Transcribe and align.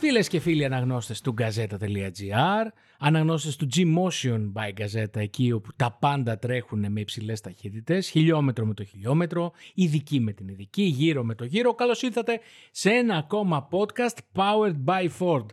Φίλες 0.00 0.28
και 0.28 0.40
φίλοι 0.40 0.64
αναγνώστες 0.64 1.20
του 1.20 1.34
Gazeta.gr, 1.38 2.66
αναγνώστες 2.98 3.56
του 3.56 3.68
G-Motion 3.74 4.52
by 4.52 4.80
Gazeta, 4.80 5.16
εκεί 5.16 5.52
όπου 5.52 5.70
τα 5.76 5.96
πάντα 6.00 6.38
τρέχουν 6.38 6.92
με 6.92 7.00
υψηλές 7.00 7.40
ταχύτητες, 7.40 8.08
χιλιόμετρο 8.08 8.66
με 8.66 8.74
το 8.74 8.84
χιλιόμετρο, 8.84 9.52
ειδική 9.74 10.20
με 10.20 10.32
την 10.32 10.48
ειδική, 10.48 10.82
γύρω 10.82 11.24
με 11.24 11.34
το 11.34 11.44
γύρο. 11.44 11.74
Καλώς 11.74 12.02
ήρθατε 12.02 12.40
σε 12.70 12.90
ένα 12.90 13.16
ακόμα 13.16 13.68
podcast 13.70 14.16
powered 14.34 14.84
by 14.84 15.08
Ford. 15.18 15.46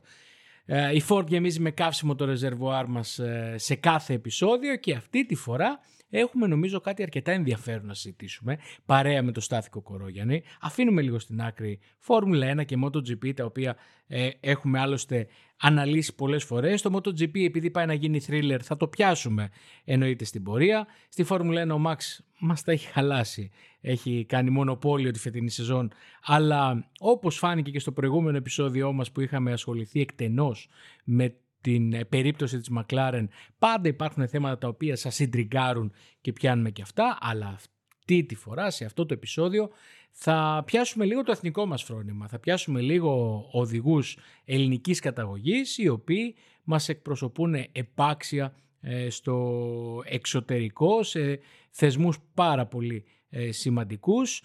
Ε, 0.65 0.95
η 0.95 1.03
Ford 1.09 1.27
γεμίζει 1.27 1.59
με 1.59 1.71
καύσιμο 1.71 2.15
το 2.15 2.25
ρεζερβουάρ 2.25 2.87
μας 2.87 3.19
ε, 3.19 3.55
σε 3.57 3.75
κάθε 3.75 4.13
επεισόδιο 4.13 4.75
και 4.75 4.93
αυτή 4.93 5.25
τη 5.25 5.35
φορά 5.35 5.79
έχουμε 6.09 6.47
νομίζω 6.47 6.79
κάτι 6.79 7.03
αρκετά 7.03 7.31
ενδιαφέρον 7.31 7.85
να 7.85 7.93
συζητήσουμε 7.93 8.57
παρέα 8.85 9.23
με 9.23 9.31
το 9.31 9.41
Στάθικο 9.41 9.81
Κορόγιανη. 9.81 10.43
Αφήνουμε 10.61 11.01
λίγο 11.01 11.19
στην 11.19 11.41
άκρη 11.41 11.79
Φόρμουλα 11.99 12.53
1 12.61 12.65
και 12.65 12.77
MotoGP 12.85 13.33
τα 13.33 13.45
οποία 13.45 13.77
ε, 14.07 14.29
έχουμε 14.39 14.79
άλλωστε 14.79 15.27
αναλύσει 15.57 16.15
πολλές 16.15 16.43
φορές. 16.43 16.81
Το 16.81 16.95
MotoGP 16.95 17.45
επειδή 17.45 17.71
πάει 17.71 17.85
να 17.85 17.93
γίνει 17.93 18.21
thriller 18.27 18.59
θα 18.61 18.77
το 18.77 18.87
πιάσουμε 18.87 19.49
εννοείται 19.83 20.25
στην 20.25 20.43
πορεία. 20.43 20.87
Στη 21.09 21.23
Φόρμουλα 21.23 21.63
1 21.65 21.69
ο 21.69 21.81
Max 21.85 21.97
μας 22.39 22.63
τα 22.63 22.71
έχει 22.71 22.87
χαλάσει. 22.87 23.51
Έχει 23.81 24.25
κάνει 24.27 24.49
μονοπόλιο 24.49 25.11
τη 25.11 25.19
φετινή 25.19 25.49
σεζόν. 25.49 25.91
Αλλά 26.23 26.89
όπως 26.99 27.37
φάνηκε 27.37 27.71
και 27.71 27.79
στο 27.79 27.91
προηγούμενο 27.91 28.37
επεισόδιό 28.37 28.93
μας 28.93 29.11
που 29.11 29.21
είχαμε 29.21 29.51
ασχοληθεί 29.51 30.01
εκτενώς 30.01 30.69
με 31.03 31.35
την 31.67 31.93
ε, 31.93 32.05
περίπτωση 32.05 32.59
της 32.59 32.69
McLaren 32.77 33.27
πάντα 33.57 33.87
υπάρχουν 33.87 34.27
θέματα 34.27 34.57
τα 34.57 34.67
οποία 34.67 34.95
σας 34.95 35.15
συντριγκάρουν 35.15 35.91
και 36.21 36.33
πιάνουμε 36.33 36.71
και 36.71 36.81
αυτά 36.81 37.17
αλλά 37.21 37.47
αυτή 37.47 38.23
τη 38.23 38.35
φορά 38.35 38.69
σε 38.69 38.85
αυτό 38.85 39.05
το 39.05 39.13
επεισόδιο 39.13 39.69
θα 40.11 40.63
πιάσουμε 40.65 41.05
λίγο 41.05 41.23
το 41.23 41.31
εθνικό 41.31 41.65
μας 41.65 41.83
φρόνημα. 41.83 42.27
Θα 42.27 42.39
πιάσουμε 42.39 42.81
λίγο 42.81 43.41
οδηγούς 43.51 44.17
ελληνικής 44.45 44.99
καταγωγής 44.99 45.77
οι 45.77 45.87
οποίοι 45.87 46.35
μας 46.63 46.89
εκπροσωπούν 46.89 47.55
επάξια 47.71 48.53
ε, 48.81 49.09
στο 49.09 49.61
εξωτερικό 50.05 51.03
σε 51.03 51.39
θεσμούς 51.69 52.17
πάρα 52.33 52.65
πολύ 52.65 53.03
ε, 53.29 53.51
σημαντικούς. 53.51 54.43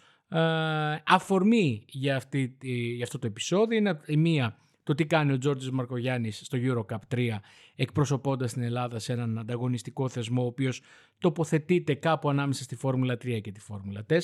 Αφορμή 1.04 1.84
για, 1.88 2.16
αυτή, 2.16 2.56
για 2.96 3.04
αυτό 3.04 3.18
το 3.18 3.26
επεισόδιο 3.26 3.78
είναι 3.78 4.00
η 4.06 4.16
μία 4.16 4.61
το 4.82 4.94
τι 4.94 5.06
κάνει 5.06 5.32
ο 5.32 5.38
Τζόρτζης 5.38 5.70
Μαρκογιάννης 5.70 6.40
στο 6.44 6.58
Eurocup 6.60 7.14
3 7.14 7.28
εκπροσωπώντας 7.74 8.52
την 8.52 8.62
Ελλάδα 8.62 8.98
σε 8.98 9.12
έναν 9.12 9.38
ανταγωνιστικό 9.38 10.08
θεσμό 10.08 10.42
ο 10.42 10.46
οποίος 10.46 10.82
τοποθετείται 11.18 11.94
κάπου 11.94 12.30
ανάμεσα 12.30 12.62
στη 12.62 12.76
Φόρμουλα 12.76 13.14
3 13.14 13.40
και 13.42 13.52
τη 13.52 13.60
Φόρμουλα 13.60 14.04
4 14.08 14.16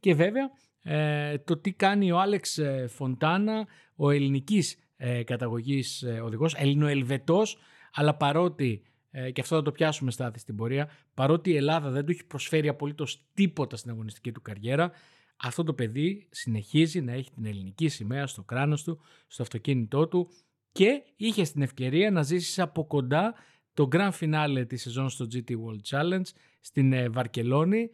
και 0.00 0.14
βέβαια 0.14 0.50
ε, 0.82 1.38
το 1.38 1.56
τι 1.56 1.72
κάνει 1.72 2.12
ο 2.12 2.18
Άλεξ 2.20 2.58
ε, 2.58 2.86
Φοντάνα, 2.88 3.66
ο 3.96 4.10
ελληνικής 4.10 4.76
ε, 4.96 5.22
καταγωγής 5.22 6.02
ε, 6.02 6.20
οδηγός, 6.20 6.54
ελληνοελβετός, 6.54 7.58
αλλά 7.92 8.14
παρότι 8.14 8.82
ε, 9.10 9.30
και 9.30 9.40
αυτό 9.40 9.56
θα 9.56 9.62
το 9.62 9.72
πιάσουμε 9.72 10.10
στάθη 10.10 10.38
στην 10.38 10.56
πορεία, 10.56 10.90
παρότι 11.14 11.50
η 11.50 11.56
Ελλάδα 11.56 11.90
δεν 11.90 12.04
του 12.04 12.10
έχει 12.10 12.24
προσφέρει 12.24 12.68
απολύτως 12.68 13.24
τίποτα 13.34 13.76
στην 13.76 13.90
αγωνιστική 13.90 14.32
του 14.32 14.42
καριέρα, 14.42 14.90
αυτό 15.42 15.64
το 15.64 15.74
παιδί 15.74 16.26
συνεχίζει 16.30 17.00
να 17.00 17.12
έχει 17.12 17.30
την 17.30 17.46
ελληνική 17.46 17.88
σημαία 17.88 18.26
στο 18.26 18.42
κράνος 18.42 18.84
του, 18.84 19.00
στο 19.26 19.42
αυτοκίνητό 19.42 20.08
του 20.08 20.28
και 20.72 21.02
είχε 21.16 21.44
στην 21.44 21.62
ευκαιρία 21.62 22.10
να 22.10 22.22
ζήσει 22.22 22.60
από 22.60 22.86
κοντά 22.86 23.34
το 23.74 23.88
grand 23.92 24.10
finale 24.20 24.64
της 24.68 24.82
σεζόν 24.82 25.08
στο 25.08 25.26
GT 25.32 25.50
World 25.50 25.82
Challenge 25.90 26.26
στην 26.60 26.92
ε, 26.92 27.08
Βαρκελόνη 27.08 27.90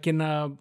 και 0.00 0.12
να 0.12 0.56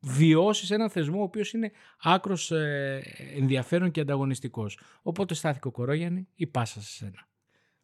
βιώσει 0.00 0.74
έναν 0.74 0.90
θεσμό 0.90 1.20
ο 1.20 1.22
οποίος 1.22 1.52
είναι 1.52 1.70
άκρος 2.02 2.50
ε, 2.50 3.02
ενδιαφέρον 3.36 3.90
και 3.90 4.00
ανταγωνιστικός. 4.00 4.78
Οπότε 5.02 5.34
στάθηκε 5.34 5.68
ο 5.68 5.70
Κορόγιαννη, 5.70 6.28
η 6.34 6.46
πάσα 6.46 6.80
σε 6.80 6.90
σένα. 6.90 7.28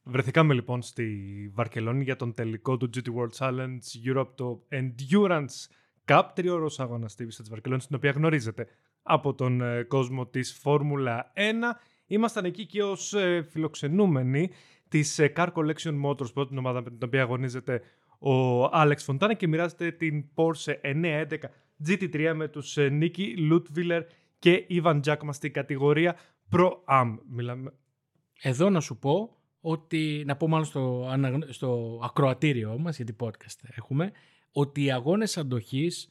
Βρεθήκαμε 0.03 0.55
λοιπόν 0.55 0.83
στη 0.83 1.51
Βαρκελόνη 1.55 2.05
για 2.05 2.17
τον 2.17 2.35
τελικό 2.35 2.77
του 2.77 2.91
GT 2.95 3.07
World 3.07 3.37
Challenge 3.39 3.79
Europe 4.07 4.29
το 4.35 4.67
Endurance 4.71 5.67
Cup, 6.07 6.23
τριώρο 6.35 6.71
αγώνας 6.77 7.13
στη 7.13 7.27
της 7.27 7.49
Βαρκελόνης, 7.49 7.87
την 7.87 7.97
οποία 7.97 8.11
γνωρίζετε 8.11 8.67
από 9.03 9.35
τον 9.35 9.61
ε, 9.61 9.83
κόσμο 9.83 10.27
της 10.27 10.59
Φόρμουλα 10.61 11.33
1. 11.37 11.41
Ήμασταν 12.07 12.45
εκεί 12.45 12.67
και 12.67 12.83
ως 12.83 13.15
ε, 13.15 13.43
φιλοξενούμενοι 13.51 14.51
της 14.89 15.19
ε, 15.19 15.33
Car 15.37 15.49
Collection 15.53 16.03
Motorsport, 16.05 16.49
την 16.49 16.59
ομάδα 16.59 16.83
με 16.83 16.91
την 16.91 16.99
οποία 17.05 17.23
αγωνίζεται 17.23 17.83
ο 18.19 18.65
Άλεξ 18.65 19.05
Φοντάνα 19.05 19.35
και 19.35 19.49
μοιράζεται 19.49 19.91
την 19.91 20.25
Porsche 20.35 20.75
911 20.83 21.27
GT3 21.87 22.33
με 22.35 22.49
τους 22.49 22.77
Νίκη 22.91 23.37
Λούτβιλερ 23.37 24.03
και 24.39 24.65
Ιβαν 24.67 25.01
Τζάκμα 25.01 25.33
στην 25.33 25.53
κατηγορία 25.53 26.17
Pro 26.51 26.71
Am. 26.85 27.19
Μιλάμε. 27.29 27.73
Εδώ 28.43 28.71
να 28.71 28.81
σου 28.81 28.99
πω 28.99 29.37
ότι, 29.61 30.23
να 30.27 30.37
πω 30.37 30.49
μάλλον 30.49 30.67
στο, 30.67 31.09
στο 31.49 32.01
ακροατήριό 32.05 32.79
μας, 32.79 32.97
γιατί 32.97 33.17
podcast 33.21 33.59
έχουμε, 33.77 34.13
ότι 34.57 34.85
οι 34.85 34.93
αγώνες 34.93 35.37
αντοχής 35.37 36.09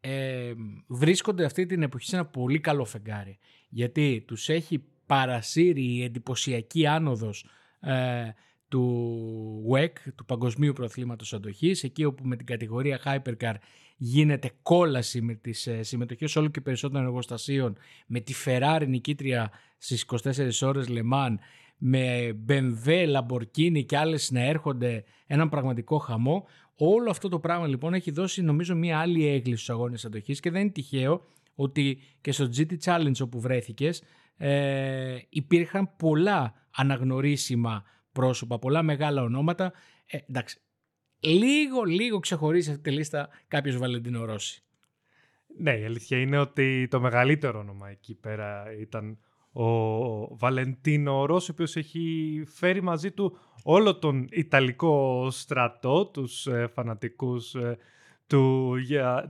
ε, 0.00 0.52
βρίσκονται 0.86 1.44
αυτή 1.44 1.66
την 1.66 1.82
εποχή 1.82 2.06
σε 2.06 2.16
ένα 2.16 2.26
πολύ 2.26 2.60
καλό 2.60 2.84
φεγγάρι. 2.84 3.38
Γιατί 3.68 4.24
τους 4.26 4.48
έχει 4.48 4.84
παρασύρει 5.06 5.84
η 5.84 6.02
εντυπωσιακή 6.02 6.86
άνοδος 6.86 7.46
ε, 7.80 8.28
του 8.68 9.64
WEC, 9.72 9.92
του 10.14 10.24
Παγκοσμίου 10.24 10.72
Προαθλήματος 10.72 11.32
Αντοχής, 11.32 11.84
εκεί 11.84 12.04
όπου 12.04 12.24
με 12.26 12.36
την 12.36 12.46
κατηγορία 12.46 13.00
Hypercar 13.04 13.54
γίνεται 13.96 14.50
κόλαση 14.62 15.20
με 15.20 15.34
τις 15.34 15.66
ε, 15.66 15.82
συμμετοχές 15.82 16.36
όλο 16.36 16.48
και 16.48 16.60
περισσότερων 16.60 17.06
εργοστασίων, 17.06 17.76
με 18.06 18.20
τη 18.20 18.34
Ferrari 18.44 18.84
νικήτρια 18.88 19.50
στις 19.78 20.06
24 20.24 20.50
ώρες 20.62 20.86
Le 20.88 21.02
Mans, 21.12 21.34
με 21.78 22.36
BMW, 22.48 23.16
Lamborghini 23.16 23.84
και 23.86 23.96
άλλες 23.96 24.30
να 24.30 24.40
έρχονται 24.40 25.04
έναν 25.26 25.48
πραγματικό 25.48 25.98
χαμό. 25.98 26.46
Όλο 26.78 27.10
αυτό 27.10 27.28
το 27.28 27.38
πράγμα 27.38 27.66
λοιπόν 27.66 27.94
έχει 27.94 28.10
δώσει 28.10 28.42
νομίζω 28.42 28.74
μια 28.74 28.98
άλλη 28.98 29.26
έγκληση 29.26 29.62
στους 29.62 29.70
αγώνες 29.70 30.04
αντοχής 30.04 30.40
και 30.40 30.50
δεν 30.50 30.60
είναι 30.60 30.70
τυχαίο 30.70 31.26
ότι 31.54 31.98
και 32.20 32.32
στο 32.32 32.48
GT 32.56 32.72
Challenge 32.84 33.20
όπου 33.22 33.40
βρέθηκες 33.40 34.02
ε, 34.36 35.18
υπήρχαν 35.28 35.96
πολλά 35.96 36.54
αναγνωρίσιμα 36.70 37.84
πρόσωπα, 38.12 38.58
πολλά 38.58 38.82
μεγάλα 38.82 39.22
ονόματα. 39.22 39.72
Ε, 40.06 40.18
εντάξει, 40.28 40.60
λίγο, 41.20 41.82
λίγο 41.82 42.18
ξεχωρίζει 42.18 42.70
αυτή 42.70 42.82
τη 42.82 42.90
λίστα 42.90 43.28
κάποιος 43.48 43.76
Βαλεντίνο 43.76 44.24
Ρώση. 44.24 44.62
Ναι, 45.58 45.78
η 45.78 45.84
αλήθεια 45.84 46.18
είναι 46.18 46.38
ότι 46.38 46.88
το 46.90 47.00
μεγαλύτερο 47.00 47.58
όνομα 47.58 47.88
εκεί 47.88 48.14
πέρα 48.14 48.64
ήταν 48.80 49.18
ο 49.56 50.36
Βαλεντίνο 50.36 51.24
Ρώση, 51.24 51.50
ο 51.50 51.52
οποίος 51.52 51.76
έχει 51.76 52.42
φέρει 52.46 52.82
μαζί 52.82 53.10
του 53.10 53.38
όλο 53.62 53.98
τον 53.98 54.26
Ιταλικό 54.30 55.26
στρατό, 55.30 56.06
τους 56.06 56.46
ε, 56.46 56.66
φανατικούς 56.74 57.54
ε, 57.54 57.78
του, 58.26 58.74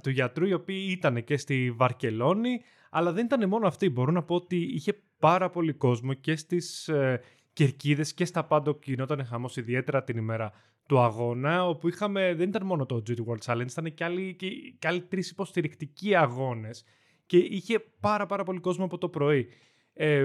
του 0.03 0.10
γιατρού, 0.10 0.47
οι 0.47 0.53
οποίοι 0.53 0.86
ήταν 0.91 1.25
και 1.25 1.36
στη 1.36 1.70
Βαρκελόνη, 1.70 2.60
αλλά 2.91 3.12
δεν 3.12 3.25
ήταν 3.25 3.48
μόνο 3.48 3.66
αυτοί. 3.66 3.91
Μπορώ 3.91 4.12
να 4.12 4.22
πω 4.22 4.34
ότι 4.34 4.56
είχε 4.56 5.03
πάρα 5.19 5.50
πολύ 5.50 5.72
κόσμο 5.72 6.12
και 6.12 6.36
στις 6.36 6.88
ε, 6.88 7.20
κερκίδες 7.53 8.15
και 8.15 8.25
στα 8.25 8.44
πάντα 8.44 8.78
γινόταν 8.82 9.25
χαμός, 9.25 9.56
ιδιαίτερα 9.56 10.04
την 10.04 10.16
ημέρα 10.16 10.53
του 10.86 10.98
αγώνα, 10.98 11.69
όπου 11.69 11.88
είχαμε, 11.88 12.34
δεν 12.34 12.48
ήταν 12.48 12.66
μόνο 12.66 12.86
το 12.86 13.03
GT 13.06 13.16
World 13.16 13.53
Challenge, 13.53 13.70
ήταν 13.70 13.94
και 13.94 14.04
άλλοι, 14.04 14.34
και, 14.34 14.48
και 14.78 14.88
άλλοι 14.88 15.03
τρεις 15.03 15.31
υποστηρικτικοί 15.31 16.15
αγώνες 16.15 16.84
και 17.26 17.36
είχε 17.36 17.78
πάρα 18.00 18.26
πάρα 18.26 18.44
πολύ 18.44 18.60
κόσμο 18.60 18.84
από 18.84 18.98
το 18.98 19.09
πρωί. 19.09 19.48
Ε, 19.98 20.22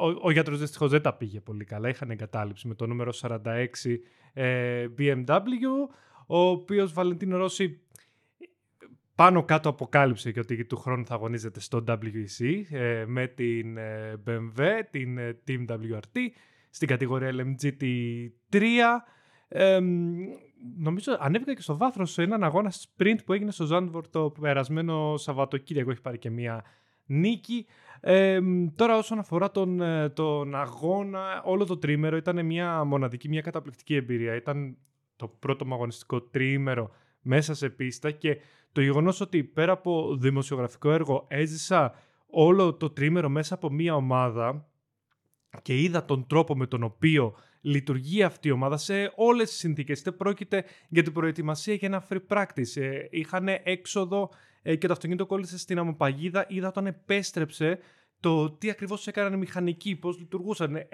ο, 0.00 0.18
ο 0.22 0.30
γιατρός 0.30 0.58
δυστυχώς 0.58 0.90
δεν 0.90 1.02
τα 1.02 1.14
πήγε 1.14 1.40
πολύ 1.40 1.64
καλά. 1.64 1.88
Είχαν 1.88 2.10
εγκατάλειψη 2.10 2.68
με 2.68 2.74
το 2.74 2.86
νούμερο 2.86 3.12
46 3.20 3.66
ε, 4.32 4.86
BMW, 4.98 5.34
ο 6.26 6.38
οποίος 6.38 6.92
Βαλεντίνο 6.92 7.36
Ρώση 7.36 7.80
πάνω 9.14 9.44
κάτω 9.44 9.68
αποκάλυψε 9.68 10.32
και 10.32 10.40
ότι 10.40 10.64
του 10.64 10.76
χρόνου 10.76 11.06
θα 11.06 11.14
αγωνίζεται 11.14 11.60
στο 11.60 11.84
WEC 11.86 12.62
ε, 12.70 13.04
με 13.06 13.26
την 13.26 13.76
ε, 13.76 14.22
BMW, 14.26 14.80
την 14.90 15.18
ε, 15.18 15.38
Team 15.48 15.66
WRT, 15.66 16.18
στην 16.70 16.88
κατηγορία 16.88 17.30
LMGT3. 17.32 18.62
Ε, 19.48 19.80
νομίζω 20.76 21.16
ανέβηκα 21.20 21.54
και 21.54 21.62
στο 21.62 21.76
βάθρος 21.76 22.12
σε 22.12 22.22
έναν 22.22 22.44
αγώνα 22.44 22.72
sprint 22.72 23.18
που 23.24 23.32
έγινε 23.32 23.50
στο 23.50 23.66
Zandvoort 23.70 24.10
το 24.10 24.30
περασμένο 24.40 25.16
Σαββατοκύριακο. 25.16 25.90
Έχει 25.90 26.00
πάρει 26.00 26.18
και 26.18 26.30
μία 26.30 26.64
νίκη. 27.12 27.66
Ε, 28.00 28.40
τώρα 28.74 28.96
όσον 28.96 29.18
αφορά 29.18 29.50
τον, 29.50 29.80
ε, 29.80 30.08
τον 30.08 30.54
αγώνα, 30.54 31.42
όλο 31.44 31.64
το 31.64 31.76
τρίμερο 31.76 32.16
ήταν 32.16 32.46
μια 32.46 32.84
μοναδική, 32.84 33.28
μια 33.28 33.40
καταπληκτική 33.40 33.94
εμπειρία. 33.94 34.34
Ήταν 34.34 34.76
το 35.16 35.28
πρώτο 35.28 35.66
μου 35.66 35.74
αγωνιστικό 35.74 36.20
τρίμερο 36.20 36.90
μέσα 37.20 37.54
σε 37.54 37.68
πίστα 37.68 38.10
και 38.10 38.38
το 38.72 38.80
γεγονός 38.80 39.20
ότι 39.20 39.44
πέρα 39.44 39.72
από 39.72 40.16
δημοσιογραφικό 40.16 40.90
έργο 40.90 41.24
έζησα 41.28 41.94
όλο 42.26 42.74
το 42.74 42.90
τρίμερο 42.90 43.28
μέσα 43.28 43.54
από 43.54 43.70
μια 43.70 43.94
ομάδα 43.94 44.68
και 45.62 45.80
είδα 45.80 46.04
τον 46.04 46.26
τρόπο 46.26 46.56
με 46.56 46.66
τον 46.66 46.82
οποίο 46.82 47.34
λειτουργεί 47.62 48.22
αυτή 48.22 48.48
η 48.48 48.50
ομάδα 48.50 48.76
σε 48.76 49.12
όλες 49.14 49.48
τις 49.48 49.58
συνθήκες. 49.58 50.00
Είτε 50.00 50.12
πρόκειται 50.12 50.64
για 50.88 51.02
την 51.02 51.12
προετοιμασία 51.12 51.74
για 51.74 51.88
ένα 51.88 52.06
free 52.08 52.20
practice. 52.28 52.80
Ε, 52.80 53.06
είχαν 53.10 53.48
έξοδο 53.62 54.30
ε, 54.62 54.76
και 54.76 54.86
το 54.86 54.92
αυτοκίνητο 54.92 55.26
κόλλησε 55.26 55.58
στην 55.58 55.78
αμοπαγίδα. 55.78 56.46
Είδα 56.48 56.68
όταν 56.68 56.86
επέστρεψε 56.86 57.78
το 58.20 58.50
τι 58.50 58.70
ακριβώς 58.70 59.06
έκαναν 59.06 59.32
οι 59.32 59.36
μηχανικοί, 59.36 59.96
πώς 59.96 60.18
λειτουργούσαν. 60.18 60.76
Ε, 60.76 60.86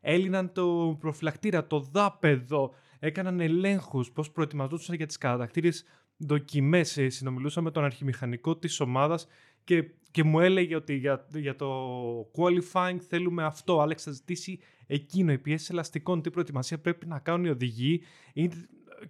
έλυναν 0.00 0.52
το 0.52 0.96
προφυλακτήρα, 1.00 1.66
το 1.66 1.80
δάπεδο, 1.80 2.74
έκαναν 2.98 3.40
ελέγχους, 3.40 4.10
πώς 4.10 4.30
προετοιμαζόντουσαν 4.30 4.94
για 4.94 5.06
τις 5.06 5.18
κατακτήριες 5.18 5.84
δοκιμές. 6.16 6.96
Ε, 6.96 7.08
συνομιλούσα 7.08 7.60
με 7.60 7.70
τον 7.70 7.84
αρχιμηχανικό 7.84 8.56
της 8.56 8.80
ομάδας 8.80 9.26
και, 9.64 9.90
και 10.10 10.24
μου 10.24 10.40
έλεγε 10.40 10.76
ότι 10.76 10.94
για, 10.94 11.26
για 11.34 11.56
το 11.56 11.90
qualifying 12.36 12.98
θέλουμε 13.08 13.44
αυτό. 13.44 13.80
Άλεξ 13.80 14.02
θα 14.02 14.10
ζητήσει 14.10 14.60
εκείνο, 14.86 15.32
οι 15.32 15.38
πιέσεις 15.38 15.70
ελαστικών, 15.70 16.22
τι 16.22 16.30
προετοιμασία 16.30 16.78
πρέπει 16.78 17.06
να 17.06 17.18
κάνουν 17.18 17.46
οι 17.46 17.48
οδηγοί 17.48 18.02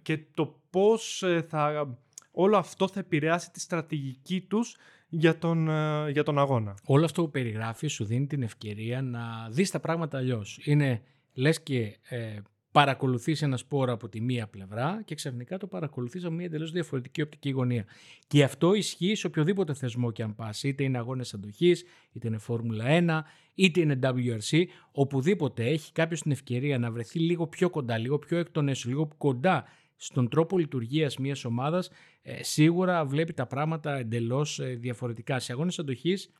και 0.01 0.19
το 0.33 0.59
πώς 0.69 1.23
ε, 1.23 1.45
θα, 1.49 1.97
όλο 2.31 2.57
αυτό 2.57 2.87
θα 2.87 2.99
επηρεάσει 2.99 3.51
τη 3.51 3.59
στρατηγική 3.59 4.41
τους 4.41 4.77
για 5.09 5.37
τον, 5.37 5.69
ε, 5.69 6.09
για 6.09 6.23
τον 6.23 6.39
αγώνα. 6.39 6.77
Όλο 6.85 7.05
αυτό 7.05 7.23
που 7.23 7.29
περιγράφεις 7.29 7.93
σου 7.93 8.05
δίνει 8.05 8.27
την 8.27 8.43
ευκαιρία 8.43 9.01
να 9.01 9.49
δεις 9.49 9.71
τα 9.71 9.79
πράγματα 9.79 10.17
αλλιώς. 10.17 10.59
Είναι 10.63 11.01
λες 11.33 11.63
και 11.63 11.97
ε, 12.01 12.37
παρακολουθείς 12.71 13.41
ένα 13.41 13.57
σπόρο 13.57 13.93
από 13.93 14.09
τη 14.09 14.21
μία 14.21 14.47
πλευρά 14.47 15.01
και 15.05 15.15
ξαφνικά 15.15 15.57
το 15.57 15.67
παρακολουθείς 15.67 16.23
από 16.23 16.33
μια 16.33 16.45
εντελώς 16.45 16.71
διαφορετική 16.71 17.21
οπτική 17.21 17.49
γωνία. 17.49 17.85
Και 18.27 18.43
αυτό 18.43 18.73
ισχύει 18.73 19.15
σε 19.15 19.27
οποιοδήποτε 19.27 19.73
θεσμό 19.73 20.11
και 20.11 20.23
αν 20.23 20.35
πας, 20.35 20.63
είτε 20.63 20.83
είναι 20.83 20.97
αγώνες 20.97 21.33
αντοχής, 21.33 21.83
είτε 22.11 22.27
είναι 22.27 22.37
Φόρμουλα 22.37 22.85
1, 22.87 23.23
είτε 23.53 23.79
είναι 23.79 23.99
WRC, 24.03 24.63
οπουδήποτε 24.91 25.65
έχει 25.65 25.91
κάποιος 25.91 26.21
την 26.21 26.31
ευκαιρία 26.31 26.77
να 26.79 26.91
βρεθεί 26.91 27.19
λίγο 27.19 27.47
πιο 27.47 27.69
κοντά, 27.69 27.97
λίγο 27.97 28.19
πιο 28.19 28.37
εκ 28.37 28.49
των 28.49 28.67
έσω, 28.67 28.89
λίγο 28.89 29.09
κοντά 29.17 29.65
στον 29.95 30.29
τρόπο 30.29 30.57
λειτουργίας 30.57 31.17
μιας 31.17 31.45
ομάδας, 31.45 31.89
ε, 32.21 32.43
σίγουρα 32.43 33.05
βλέπει 33.05 33.33
τα 33.33 33.47
πράγματα 33.47 33.97
εντελώς 33.97 34.59
ε, 34.59 34.65
διαφορετικά. 34.65 35.39
Σε 35.39 35.51
αγώνες 35.51 35.79
αντοχής, 35.79 36.31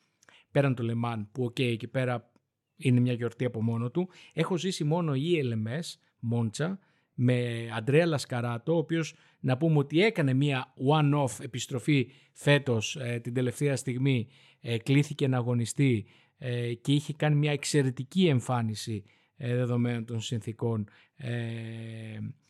πέραν 0.52 0.76
το 0.76 0.84
Λεμάν, 0.84 1.30
που 1.32 1.44
ok, 1.44 1.56
okay, 1.56 1.72
εκεί 1.72 1.88
πέρα 1.88 2.32
είναι 2.78 3.00
μια 3.00 3.14
γιορτή 3.14 3.46
από 3.46 3.62
μόνο 3.62 3.92
του, 3.92 4.10
έχω 4.34 4.58
ζήσει 4.58 4.84
μόνο 4.84 5.14
ELMS, 5.16 6.00
Μόντσα, 6.20 6.80
με 7.14 7.68
Αντρέα 7.76 8.06
Λασκαράτο, 8.06 8.74
ο 8.74 8.78
οποίος 8.78 9.16
να 9.40 9.58
πούμε 9.58 9.78
ότι 9.78 10.02
έκανε 10.04 10.34
μια 10.34 10.74
one-off 10.92 11.44
επιστροφή 11.44 12.12
φέτος 12.34 12.96
ε, 12.96 13.20
την 13.20 13.34
τελευταία 13.34 13.76
στιγμή, 13.76 14.28
ε, 14.62 14.78
κλήθηκε 14.78 15.28
να 15.28 15.38
αγωνιστεί 15.38 16.06
ε, 16.38 16.74
και 16.74 16.94
είχε 16.94 17.14
κάνει 17.14 17.36
μια 17.36 17.52
εξαιρετική 17.52 18.28
εμφάνιση 18.28 19.04
ε, 19.38 19.56
δεδομένων 19.56 20.06
των 20.06 20.22
συνθήκων, 20.22 20.88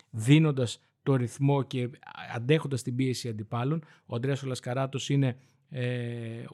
δίνοντας 0.09 0.79
το 1.03 1.15
ρυθμό 1.15 1.63
και 1.63 1.89
αντέχοντας 2.35 2.81
την 2.81 2.95
πίεση 2.95 3.29
αντιπάλων. 3.29 3.83
Ο 4.05 4.15
Αντρέας 4.15 4.43
Λασκαράτος 4.43 5.09
είναι 5.09 5.37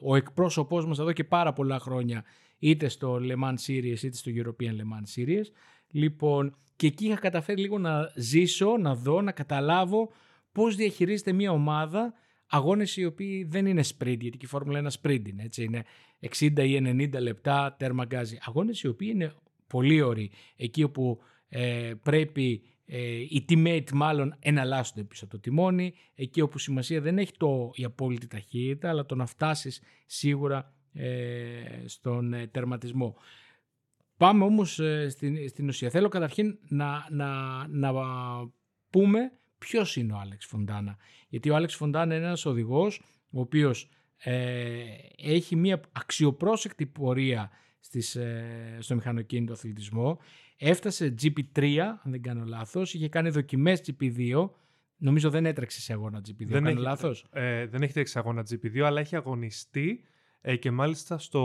ο 0.00 0.16
εκπρόσωπός 0.16 0.86
μας 0.86 0.98
εδώ 0.98 1.12
και 1.12 1.24
πάρα 1.24 1.52
πολλά 1.52 1.78
χρόνια 1.78 2.24
είτε 2.58 2.88
στο 2.88 3.20
Le 3.22 3.42
Mans 3.44 3.66
Series 3.66 4.02
είτε 4.02 4.16
στο 4.16 4.30
European 4.34 4.70
Le 4.70 4.84
Mans 4.92 5.20
Series. 5.20 5.44
Λοιπόν, 5.90 6.56
και 6.76 6.86
εκεί 6.86 7.06
είχα 7.06 7.16
καταφέρει 7.16 7.60
λίγο 7.60 7.78
να 7.78 8.12
ζήσω, 8.14 8.76
να 8.76 8.94
δω, 8.94 9.22
να 9.22 9.32
καταλάβω 9.32 10.12
πώς 10.52 10.76
διαχειρίζεται 10.76 11.32
μια 11.32 11.50
ομάδα 11.50 12.14
αγώνες 12.46 12.96
οι 12.96 13.04
οποίοι 13.04 13.44
δεν 13.44 13.66
είναι 13.66 13.82
sprint, 13.82 14.18
γιατί 14.20 14.36
και 14.36 14.44
η 14.44 14.48
Φόρμουλα 14.48 14.78
είναι 14.78 14.90
sprint 15.02 15.28
είναι, 15.28 15.42
έτσι, 15.42 15.62
είναι 15.62 15.84
60 16.38 16.58
ή 16.58 17.08
90 17.14 17.20
λεπτά 17.20 17.74
τέρμα 17.78 18.04
γκάζι. 18.04 18.38
Αγώνες 18.40 18.82
οι 18.82 18.88
οποίοι 18.88 19.10
είναι 19.12 19.32
πολύ 19.66 20.00
ωρί, 20.00 20.30
εκεί 20.56 20.82
όπου 20.82 21.20
ε, 21.48 21.92
πρέπει 22.02 22.62
ε, 22.86 23.16
οι 23.16 23.44
teammate 23.48 23.90
μάλλον 23.92 24.34
εναλλάσσονται 24.38 25.04
πίσω 25.04 25.24
από 25.24 25.34
το 25.34 25.40
τιμόνι, 25.40 25.94
εκεί 26.14 26.40
όπου 26.40 26.58
σημασία 26.58 27.00
δεν 27.00 27.18
έχει 27.18 27.32
το, 27.36 27.70
η 27.74 27.84
απόλυτη 27.84 28.26
ταχύτητα, 28.26 28.88
αλλά 28.88 29.06
το 29.06 29.14
να 29.14 29.26
φτάσεις 29.26 29.82
σίγουρα 30.06 30.72
ε, 30.92 31.08
στον 31.84 32.32
ε, 32.32 32.46
τερματισμό. 32.46 33.16
Πάμε 34.16 34.44
όμως 34.44 34.78
ε, 34.78 35.08
στην, 35.08 35.48
στην 35.48 35.68
ουσία. 35.68 35.90
Θέλω 35.90 36.08
καταρχήν 36.08 36.58
να, 36.68 37.06
να, 37.10 37.28
να 37.68 37.92
πούμε 38.90 39.32
ποιος 39.58 39.96
είναι 39.96 40.12
ο 40.12 40.16
Άλεξ 40.16 40.46
Φοντάνα. 40.46 40.96
Γιατί 41.28 41.50
ο 41.50 41.54
Άλεξ 41.54 41.74
Φοντάνα 41.74 42.14
είναι 42.14 42.24
ένας 42.24 42.44
οδηγός 42.44 43.02
ο 43.30 43.40
οποίος 43.40 43.88
ε, 44.16 44.84
έχει 45.16 45.56
μια 45.56 45.80
αξιοπρόσεκτη 45.92 46.86
πορεία 46.86 47.50
στις, 47.80 48.16
ε, 48.16 48.76
στο 48.80 48.94
μηχανοκίνητο 48.94 49.52
αθλητισμό. 49.52 50.18
Έφτασε 50.56 51.14
GP3, 51.22 51.76
αν 51.76 52.00
δεν 52.04 52.22
κάνω 52.22 52.44
λάθος, 52.44 52.94
είχε 52.94 53.08
κάνει 53.08 53.28
δοκιμές 53.28 53.82
GP2, 53.86 54.48
Νομίζω 54.96 55.30
δεν 55.30 55.46
έτρεξε 55.46 55.80
σε 55.80 55.92
αγώνα 55.92 56.18
GP2, 56.18 56.46
δεν 56.46 56.66
έχει, 56.66 56.78
λάθος. 56.78 57.26
Ε, 57.32 57.66
δεν 57.66 57.82
έχει 57.82 57.92
τρέξει 57.92 58.12
σε 58.12 58.18
αγώνα 58.18 58.44
GP2, 58.50 58.80
αλλά 58.80 59.00
έχει 59.00 59.16
αγωνιστεί 59.16 60.04
ε, 60.46 60.56
και 60.56 60.70
μάλιστα 60.70 61.18
στο 61.18 61.40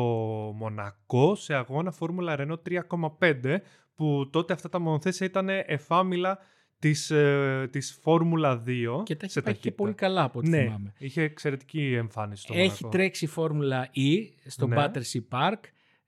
Μονακό 0.56 1.36
σε 1.36 1.54
αγώνα 1.54 1.92
Φόρμουλα 1.92 2.36
Renault 2.40 2.82
3,5 3.20 3.58
που 3.96 4.30
τότε 4.32 4.54
αυτά 4.54 4.70
τα 4.70 4.80
μονοθέσια 4.80 5.28
ήταν 5.28 5.50
εφάμιλα 5.50 6.40
της, 6.80 7.12
ε, 7.12 7.68
της 7.72 8.00
Φόρμουλα 8.02 8.64
2. 8.66 9.04
Και 9.04 9.16
τα 9.16 9.26
έχει 9.26 9.42
πάει 9.42 9.56
και 9.56 9.72
πολύ 9.72 9.94
καλά 9.94 10.24
από 10.24 10.40
ό,τι 10.40 10.50
ναι, 10.50 10.62
θυμάμαι. 10.62 10.94
είχε 10.98 11.22
εξαιρετική 11.22 11.94
εμφάνιση 11.94 12.42
στο 12.42 12.54
Έχει 12.54 12.88
τρέξει 12.92 13.28
Φόρμουλα 13.28 13.90
E 13.96 14.30
στο 14.46 14.68
ναι. 14.68 14.76
Battersea 14.80 15.22
Park. 15.30 15.60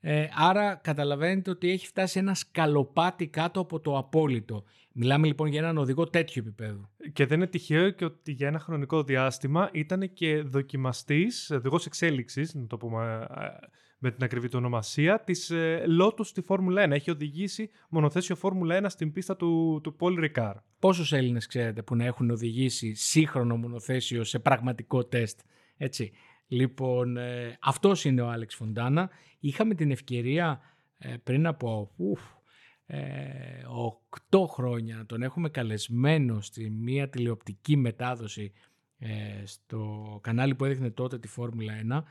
Ε, 0.04 0.28
άρα 0.36 0.76
καταλαβαίνετε 0.76 1.50
ότι 1.50 1.70
έχει 1.70 1.88
φτάσει 1.88 2.20
ένα 2.20 2.34
σκαλοπάτι 2.34 3.28
κάτω 3.28 3.60
από 3.60 3.80
το 3.80 3.98
απόλυτο. 3.98 4.64
Μιλάμε 4.94 5.28
λοιπόν 5.28 5.48
για 5.48 5.60
έναν 5.60 5.78
οδηγό 5.78 6.08
τέτοιου 6.08 6.44
επίπεδου. 6.46 6.90
Και 7.14 7.26
δεν 7.26 7.38
είναι 7.38 7.48
τυχαίο 7.48 7.90
και 7.90 8.06
ότι 8.06 8.32
για 8.32 8.48
ένα 8.48 8.60
χρονικό 8.60 9.04
διάστημα 9.04 9.70
ήταν 9.74 10.14
και 10.14 10.42
δοκιμαστής, 10.42 11.52
οδηγός 11.52 11.86
εξέλιξης, 11.86 12.54
να 12.54 12.68
το 12.68 12.78
πούμε 12.78 13.28
ε, 13.38 13.46
με 13.98 14.12
την 14.12 14.24
ακριβή 14.24 14.48
του 14.48 14.58
ονομασία, 14.58 15.20
της 15.20 15.50
ε, 15.50 15.84
Lotus 16.02 16.26
στη 16.26 16.42
Φόρμουλα 16.42 16.88
1. 16.88 16.92
Έχει 16.92 17.12
οδηγήσει 17.12 17.70
μονοθέσιο 17.90 18.36
Φόρμουλα 18.36 18.82
1 18.82 18.86
στην 18.88 19.12
πίστα 19.12 19.36
του, 19.36 19.80
του 19.84 19.96
Paul 20.00 20.30
Ricard. 20.30 20.56
Πόσους 20.80 21.12
Έλληνες 21.12 21.48
ξέρετε 21.48 21.82
που 21.82 21.96
να 21.96 22.06
έχουν 22.06 22.30
οδηγήσει 22.30 22.94
σύγχρονο 22.94 23.58
μονοθέσιο 23.58 24.24
σε 24.24 24.40
πραγματικό 24.40 25.06
τεστ, 25.06 25.40
έτσι; 25.78 26.12
Λοιπόν, 26.52 27.18
ε, 27.18 27.58
αυτός 27.62 28.06
είναι 28.06 28.22
ο 28.22 28.30
Άλεξ 28.30 28.56
Φοντάνα. 28.56 29.10
Είχαμε 29.40 29.76
την 29.76 29.92
ευκαιρία 29.92 30.62
ε, 30.98 31.16
πριν 31.24 31.48
από 31.48 31.92
ουφ, 31.96 32.22
ε, 32.86 33.00
8 34.30 34.46
χρόνια 34.48 35.06
τον 35.06 35.22
έχουμε 35.22 35.50
καλεσμένο 35.50 36.42
στη 36.42 36.70
μία 36.70 37.10
τηλεοπτική 37.10 37.78
μετάδοση 37.78 38.52
ε, 38.98 39.46
στο 39.46 40.20
κανάλι 40.24 40.56
που 40.56 40.66
έδειχνε 40.66 40.90
τότε 40.90 41.20
τη 41.20 41.28
Φόρμουλα 41.28 41.74
1 41.92 42.04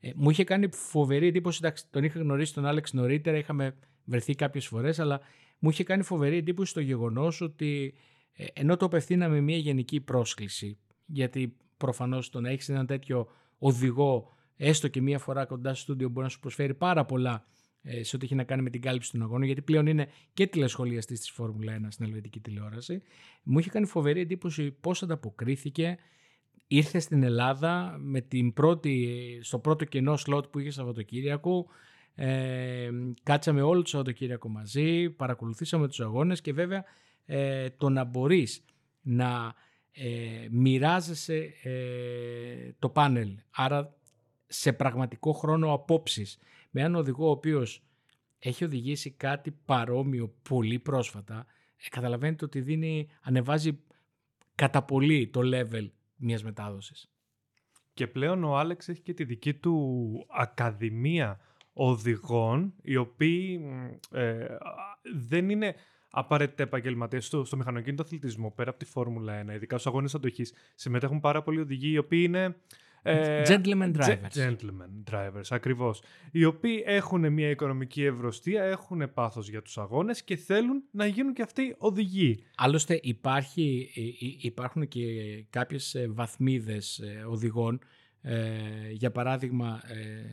ε, 0.00 0.10
μου 0.14 0.30
είχε 0.30 0.44
κάνει 0.44 0.68
φοβερή 0.72 1.26
εντύπωση, 1.26 1.58
εντάξει 1.62 1.84
τον 1.90 2.04
είχα 2.04 2.18
γνωρίσει 2.18 2.54
τον 2.54 2.66
Άλεξ 2.66 2.92
νωρίτερα, 2.92 3.36
είχαμε 3.36 3.74
βρεθεί 4.04 4.34
κάποιες 4.34 4.66
φορές 4.66 4.98
αλλά 4.98 5.20
μου 5.58 5.70
είχε 5.70 5.84
κάνει 5.84 6.02
φοβερή 6.02 6.36
εντύπωση 6.36 6.74
το 6.74 6.80
γεγονός 6.80 7.40
ότι 7.40 7.94
ε, 8.32 8.44
ενώ 8.52 8.76
το 8.76 8.86
απευθύναμε 8.86 9.40
μια 9.40 9.56
γενική 9.56 10.00
πρόσκληση 10.00 10.78
γιατί 11.06 11.56
προφανώς 11.76 12.30
το 12.30 12.40
να 12.40 12.50
έχεις 12.50 12.68
ένα 12.68 12.84
τέτοιο 12.84 13.28
οδηγό 13.58 14.36
έστω 14.56 14.88
και 14.88 15.00
μία 15.00 15.18
φορά 15.18 15.44
κοντά 15.44 15.74
στο 15.74 15.82
στούντιο 15.82 16.08
μπορεί 16.08 16.24
να 16.24 16.32
σου 16.32 16.40
προσφέρει 16.40 16.74
πάρα 16.74 17.04
πολλά 17.04 17.44
ε, 17.82 18.02
σε 18.02 18.16
ό,τι 18.16 18.24
έχει 18.24 18.34
να 18.34 18.44
κάνει 18.44 18.62
με 18.62 18.70
την 18.70 18.80
κάλυψη 18.80 19.10
των 19.10 19.22
αγώνων, 19.22 19.42
γιατί 19.42 19.62
πλέον 19.62 19.86
είναι 19.86 20.08
και 20.32 20.46
τηλεσχολιαστής 20.46 21.20
της 21.20 21.30
Φόρμουλα 21.30 21.78
1 21.78 21.86
στην 21.88 22.04
Ελβετική 22.04 22.40
τηλεόραση. 22.40 23.02
Μου 23.42 23.58
είχε 23.58 23.70
κάνει 23.70 23.86
φοβερή 23.86 24.20
εντύπωση 24.20 24.70
πώς 24.70 25.02
ανταποκρίθηκε. 25.02 25.98
Ήρθε 26.66 26.98
στην 26.98 27.22
Ελλάδα 27.22 27.96
με 27.98 28.20
την 28.20 28.52
πρώτη, 28.52 29.18
στο 29.42 29.58
πρώτο 29.58 29.84
κενό 29.84 30.16
σλότ 30.16 30.46
που 30.46 30.58
είχε 30.58 30.70
Σαββατοκύριακο. 30.70 31.66
Ε, 32.14 32.90
κάτσαμε 33.22 33.62
όλο 33.62 33.82
το 33.82 33.88
Σαββατοκύριακο 33.88 34.48
μαζί, 34.48 35.10
παρακολουθήσαμε 35.10 35.88
τους 35.88 36.00
αγώνες 36.00 36.40
και 36.40 36.52
βέβαια 36.52 36.84
ε, 37.26 37.70
το 37.70 37.88
να 37.88 38.04
μπορείς 38.04 38.64
να 39.00 39.54
ε, 39.98 40.48
μοιράζεσαι 40.50 41.54
ε, 41.62 42.72
το 42.78 42.88
πάνελ. 42.88 43.38
Άρα 43.50 43.96
σε 44.46 44.72
πραγματικό 44.72 45.32
χρόνο 45.32 45.72
απόψεις 45.72 46.38
με 46.70 46.80
έναν 46.80 46.94
οδηγό 46.94 47.26
ο 47.26 47.30
οποίος 47.30 47.82
έχει 48.38 48.64
οδηγήσει 48.64 49.10
κάτι 49.10 49.50
παρόμοιο 49.50 50.34
πολύ 50.48 50.78
πρόσφατα, 50.78 51.46
ε, 51.76 51.88
καταλαβαίνετε 51.88 52.44
ότι 52.44 52.60
δίνει, 52.60 53.08
ανεβάζει 53.22 53.78
κατά 54.54 54.82
πολύ 54.82 55.28
το 55.28 55.40
level 55.44 55.90
μιας 56.16 56.42
μετάδοσης. 56.42 57.10
Και 57.94 58.06
πλέον 58.06 58.44
ο 58.44 58.56
Άλεξ 58.56 58.88
έχει 58.88 59.00
και 59.00 59.14
τη 59.14 59.24
δική 59.24 59.54
του 59.54 60.26
ακαδημία 60.28 61.40
οδηγών, 61.72 62.74
οι 62.82 62.96
οποίοι 62.96 63.60
ε, 64.12 64.46
δεν 65.14 65.50
είναι 65.50 65.74
απαραίτητα 66.10 66.62
επαγγελματίες 66.62 67.26
στο, 67.26 67.44
στο 67.44 67.56
μηχανοκίνητο 67.56 68.02
αθλητισμό, 68.02 68.50
πέρα 68.50 68.70
από 68.70 68.78
τη 68.78 68.84
Φόρμουλα 68.84 69.44
1, 69.44 69.54
ειδικά 69.54 69.78
στους 69.78 69.86
αγώνες 69.86 70.14
αντοχής. 70.14 70.52
Συμμετέχουν 70.74 71.20
πάρα 71.20 71.42
πολλοί 71.42 71.60
οδηγοί, 71.60 71.90
οι 71.90 71.98
οποίοι 71.98 72.22
είναι 72.24 72.56
ε, 73.02 73.42
gentleman 73.46 73.92
drivers. 73.96 74.46
Gentleman 74.46 75.12
drivers, 75.12 75.46
ακριβώς. 75.50 76.02
Οι 76.32 76.44
οποίοι 76.44 76.82
έχουν 76.86 77.32
μια 77.32 77.50
οικονομική 77.50 78.04
ευρωστία, 78.04 78.62
έχουν 78.62 79.10
πάθος 79.14 79.48
για 79.48 79.62
τους 79.62 79.78
αγώνες 79.78 80.24
και 80.24 80.36
θέλουν 80.36 80.82
να 80.90 81.06
γίνουν 81.06 81.32
και 81.32 81.42
αυτοί 81.42 81.74
οδηγοί. 81.78 82.44
Άλλωστε 82.56 83.00
υπάρχει, 83.02 83.90
υπάρχουν 84.40 84.88
και 84.88 85.02
κάποιες 85.50 85.96
βαθμίδες 86.08 87.00
οδηγών 87.28 87.80
ε, 88.20 88.36
για 88.90 89.10
παράδειγμα 89.10 89.80
ε, 89.86 90.24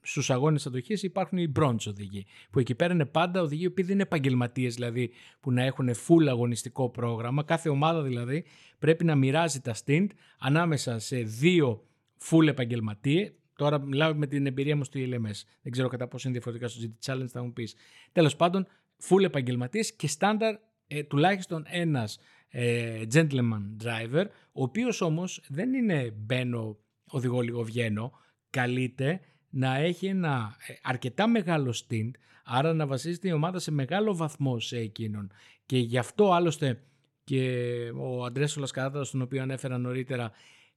στους 0.00 0.30
αγώνες 0.30 0.66
αντοχής 0.66 1.02
υπάρχουν 1.02 1.38
οι 1.38 1.52
bronze 1.56 1.86
οδηγοί 1.86 2.26
που 2.50 2.58
εκεί 2.58 2.74
πέρα 2.74 2.92
είναι 2.92 3.04
πάντα 3.04 3.40
οδηγοί 3.40 3.70
που 3.70 3.82
δεν 3.82 3.92
είναι 3.92 4.02
επαγγελματίες 4.02 4.74
δηλαδή 4.74 5.10
που 5.40 5.52
να 5.52 5.62
έχουν 5.62 5.90
full 5.94 6.26
αγωνιστικό 6.28 6.90
πρόγραμμα 6.90 7.42
κάθε 7.42 7.68
ομάδα 7.68 8.02
δηλαδή 8.02 8.44
πρέπει 8.78 9.04
να 9.04 9.14
μοιράζει 9.14 9.60
τα 9.60 9.74
stint 9.84 10.06
ανάμεσα 10.38 10.98
σε 10.98 11.16
δύο 11.16 11.84
full 12.30 12.46
επαγγελματίες 12.46 13.32
Τώρα 13.56 13.80
μιλάω 13.80 14.14
με 14.14 14.26
την 14.26 14.46
εμπειρία 14.46 14.76
μου 14.76 14.84
στο 14.84 15.00
ELMS. 15.02 15.42
Δεν 15.62 15.72
ξέρω 15.72 15.88
κατά 15.88 16.08
πόσο 16.08 16.28
είναι 16.28 16.38
διαφορετικά 16.38 16.68
στο 16.68 16.80
GT 16.82 17.12
Challenge, 17.12 17.28
θα 17.28 17.42
μου 17.42 17.52
πεις. 17.52 17.74
Τέλος 18.12 18.36
πάντων, 18.36 18.66
full 19.08 19.22
επαγγελματίες 19.22 19.96
και 19.96 20.06
στάνταρ 20.06 20.56
ε, 20.86 21.02
τουλάχιστον 21.02 21.64
ένας 21.68 22.18
ε, 22.48 23.02
gentleman 23.12 23.62
driver, 23.84 24.24
ο 24.52 24.62
οποίος 24.62 25.00
όμως 25.00 25.44
δεν 25.48 25.74
είναι 25.74 26.14
μπαίνω, 26.16 26.78
οδηγώ 27.14 27.40
λίγο 27.40 27.62
βγαίνω, 27.62 28.12
καλείται 28.50 29.20
να 29.50 29.76
έχει 29.76 30.06
ένα 30.06 30.56
ε, 30.66 30.74
αρκετά 30.82 31.28
μεγάλο 31.28 31.74
stint, 31.88 32.10
άρα 32.44 32.72
να 32.72 32.86
βασίζεται 32.86 33.28
η 33.28 33.32
ομάδα 33.32 33.58
σε 33.58 33.70
μεγάλο 33.70 34.16
βαθμό 34.16 34.60
σε 34.60 34.78
εκείνον. 34.78 35.32
Και 35.66 35.78
γι' 35.78 35.98
αυτό 35.98 36.32
άλλωστε 36.32 36.82
και 37.24 37.74
ο 37.96 38.24
Αντρέσο 38.24 38.60
Λασκαράτας, 38.60 39.10
τον 39.10 39.22
οποίο 39.22 39.42
ανέφερα 39.42 39.78
νωρίτερα, 39.78 40.32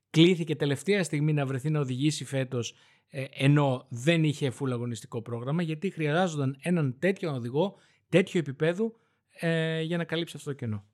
κλήθηκε 0.09 0.55
τελευταία 0.55 1.03
στιγμή 1.03 1.33
να 1.33 1.45
βρεθεί 1.45 1.69
να 1.69 1.79
οδηγήσει 1.79 2.25
φέτος 2.25 2.73
ε, 3.09 3.25
ενώ 3.31 3.85
δεν 3.89 4.23
είχε 4.23 4.51
full 4.59 4.71
αγωνιστικό 4.71 5.21
πρόγραμμα 5.21 5.61
γιατί 5.61 5.89
χρειάζονταν 5.89 6.57
έναν 6.61 6.95
τέτοιο 6.99 7.33
οδηγό, 7.33 7.75
τέτοιο 8.09 8.39
επίπεδου 8.39 8.95
ε, 9.39 9.81
για 9.81 9.97
να 9.97 10.03
καλύψει 10.03 10.33
αυτό 10.37 10.49
το 10.49 10.55
κενό. 10.55 10.85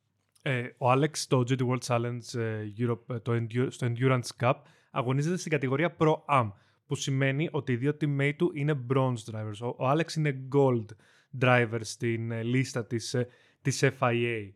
Ε, 0.42 0.70
ο 0.78 0.92
Alex 0.92 1.10
στο 1.12 1.40
GT 1.40 1.58
World 1.58 1.82
Challenge 1.88 2.40
ε, 2.40 2.74
Europe, 2.80 3.22
το 3.24 3.34
στο 3.70 3.88
Endurance 3.92 4.30
Cup 4.40 4.54
αγωνίζεται 4.94 5.38
στην 5.38 5.52
κατηγορία 5.52 5.96
Pro 6.00 6.16
Am 6.26 6.52
που 6.88 6.96
σημαίνει 6.96 7.50
ότι 7.52 7.72
οι 7.72 7.76
δύο 7.76 7.98
teammate 8.02 8.34
του 8.38 8.52
είναι 8.54 8.86
bronze 8.94 9.32
drivers. 9.32 9.74
Ο, 9.78 9.92
Alex 9.92 10.14
είναι 10.16 10.48
gold 10.56 10.86
driver 11.40 11.80
στην 11.82 12.32
λίστα 12.42 12.86
της, 12.86 13.16
της 13.62 13.84
FIA. 14.00 14.52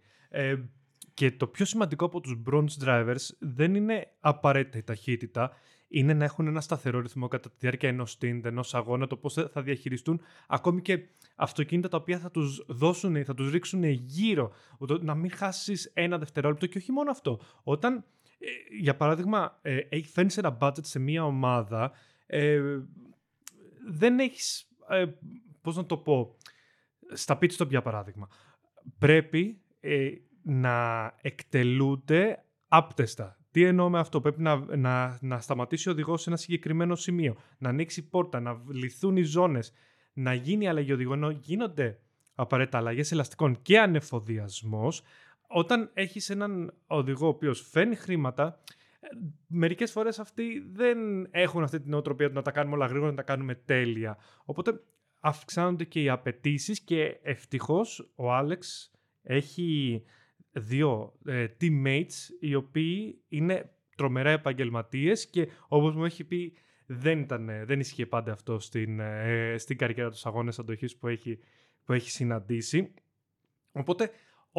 Και 1.14 1.32
το 1.32 1.48
πιο 1.48 1.66
σημαντικό 1.66 2.06
από 2.06 2.20
τους 2.20 2.42
bronze 2.50 2.86
drivers 2.86 3.30
δεν 3.40 3.76
είναι 3.76 4.08
απαραίτητα 4.20 4.78
η 4.78 4.84
ταχύτητα, 4.84 5.52
είναι 5.88 6.14
να 6.14 6.24
έχουν 6.24 6.48
ένα 6.48 6.62
σταθερό 6.62 7.00
ρυθμό 7.00 7.28
κατά 7.28 7.50
τη 7.50 7.56
διάρκεια 7.60 7.90
ενός 7.90 8.18
stint, 8.20 8.42
ενός 8.44 8.74
αγώνα, 8.74 9.08
το 9.08 9.18
πώς 9.18 9.34
θα 9.34 9.62
διαχειριστούν 9.62 10.22
ακόμη 10.48 10.82
και 10.82 11.00
αυτοκίνητα 11.36 11.88
τα 11.88 11.98
οποία 11.98 12.20
θα 12.20 12.32
τους 12.32 12.66
δώσουν, 12.68 13.26
θα 13.26 13.34
τους 13.34 13.52
ρίξουν 13.52 13.84
γύρω, 13.84 14.52
να 15.02 15.16
μην 15.16 15.32
χάσεις 15.32 15.92
ένα 15.94 16.18
δευτερόλεπτο 16.18 16.66
και 16.66 16.78
όχι 16.78 16.92
μόνο 16.92 17.12
αυτό. 17.12 17.40
Όταν, 17.64 17.96
ε, 17.96 18.02
για 18.80 18.96
παράδειγμα, 18.96 19.60
ε, 19.62 20.02
φέρνεις 20.14 20.38
ένα 20.38 20.58
budget 20.62 20.86
σε 20.86 21.00
μία 21.00 21.26
ομάδα, 21.26 21.92
ε, 22.26 22.62
δεν 23.88 24.20
έχεις, 24.20 24.70
ε, 24.90 25.06
πώς 25.62 25.76
να 25.76 25.86
το 25.86 25.98
πω, 25.98 26.36
στα 27.14 27.38
pit 27.42 27.50
stop 27.58 27.70
για 27.70 27.82
παράδειγμα, 27.82 28.28
πρέπει 28.98 29.62
να 30.42 31.06
εκτελούνται 31.22 32.44
άπτεστα. 32.68 33.38
Τι 33.52 33.64
εννοώ 33.64 33.90
με 33.90 34.00
αυτό, 34.00 34.22
πρέπει 34.22 34.42
να, 34.42 34.78
να, 34.78 35.18
να 35.22 35.40
σταματήσει 35.40 35.90
ο 35.90 35.92
οδηγός 35.92 36.22
σε 36.22 36.30
ένα 36.30 36.38
συγκεκριμένο 36.38 36.96
σημείο, 36.96 37.36
να 37.58 37.70
ανοίξει 37.70 38.10
πόρτα, 38.10 38.40
να 38.40 38.62
λυθούν 38.72 39.18
οι 39.18 39.24
ζώνες, 39.24 39.74
να 40.14 40.34
γίνει 40.34 40.68
αλλαγή 40.68 40.92
οδηγό, 40.92 41.14
ενώ 41.14 41.30
γίνονται 41.30 42.00
απαραίτητα 42.36 42.78
αλλαγές 42.78 43.12
ελαστικών 43.12 43.62
και 43.62 43.80
ανεφοδιασμός. 43.80 45.02
Όταν 45.48 45.90
έχεις 45.94 46.30
έναν 46.30 46.74
οδηγό 46.88 47.26
ο 47.26 47.30
οποίος 47.30 47.70
φέρνει 47.70 47.96
χρήματα, 47.96 48.60
μερικές 49.48 49.92
φορές 49.92 50.20
αυτοί 50.20 50.70
δεν 50.72 51.28
έχουν 51.32 51.64
αυτή 51.64 51.82
την 51.82 51.94
οτροπία 51.94 52.28
του 52.28 52.34
να 52.34 52.42
τα 52.42 52.52
κάνουμε 52.52 52.76
όλα 52.76 52.86
γρήγορα, 52.86 53.10
να 53.10 53.16
τα 53.18 53.24
κάνουμε 53.24 53.56
τέλεια. 53.56 54.18
Οπότε 54.46 54.82
αυξάνονται 55.20 55.84
και 55.84 56.02
οι 56.02 56.10
απαιτήσεις 56.10 56.80
και 56.80 57.20
ευτυχώς 57.22 58.12
ο 58.16 58.34
Άλεξ 58.34 58.92
έχει 59.24 60.04
δύο 60.52 61.14
ε, 61.26 61.48
teammates 61.62 62.14
οι 62.40 62.56
οποίοι 62.56 63.22
είναι 63.28 63.72
τρομερά 63.98 64.30
επαγγελματίες 64.30 65.28
και 65.28 65.48
όπως 65.68 65.96
μου 65.96 66.06
έχει 66.06 66.24
πει 66.24 66.54
δεν, 66.86 67.20
ήταν, 67.20 67.50
δεν 67.66 67.80
ισχύει 67.80 68.06
πάντα 68.06 68.32
αυτό 68.32 68.60
στην, 68.60 69.00
ε, 69.00 69.56
στην 69.58 69.78
καριέρα 69.78 70.10
τους 70.10 70.26
αγώνες 70.26 70.60
αντοχής 70.60 70.98
που 70.98 71.08
έχει, 71.08 71.40
που 71.84 71.94
έχει 71.94 72.10
συναντήσει. 72.10 72.94
Οπότε 73.72 74.10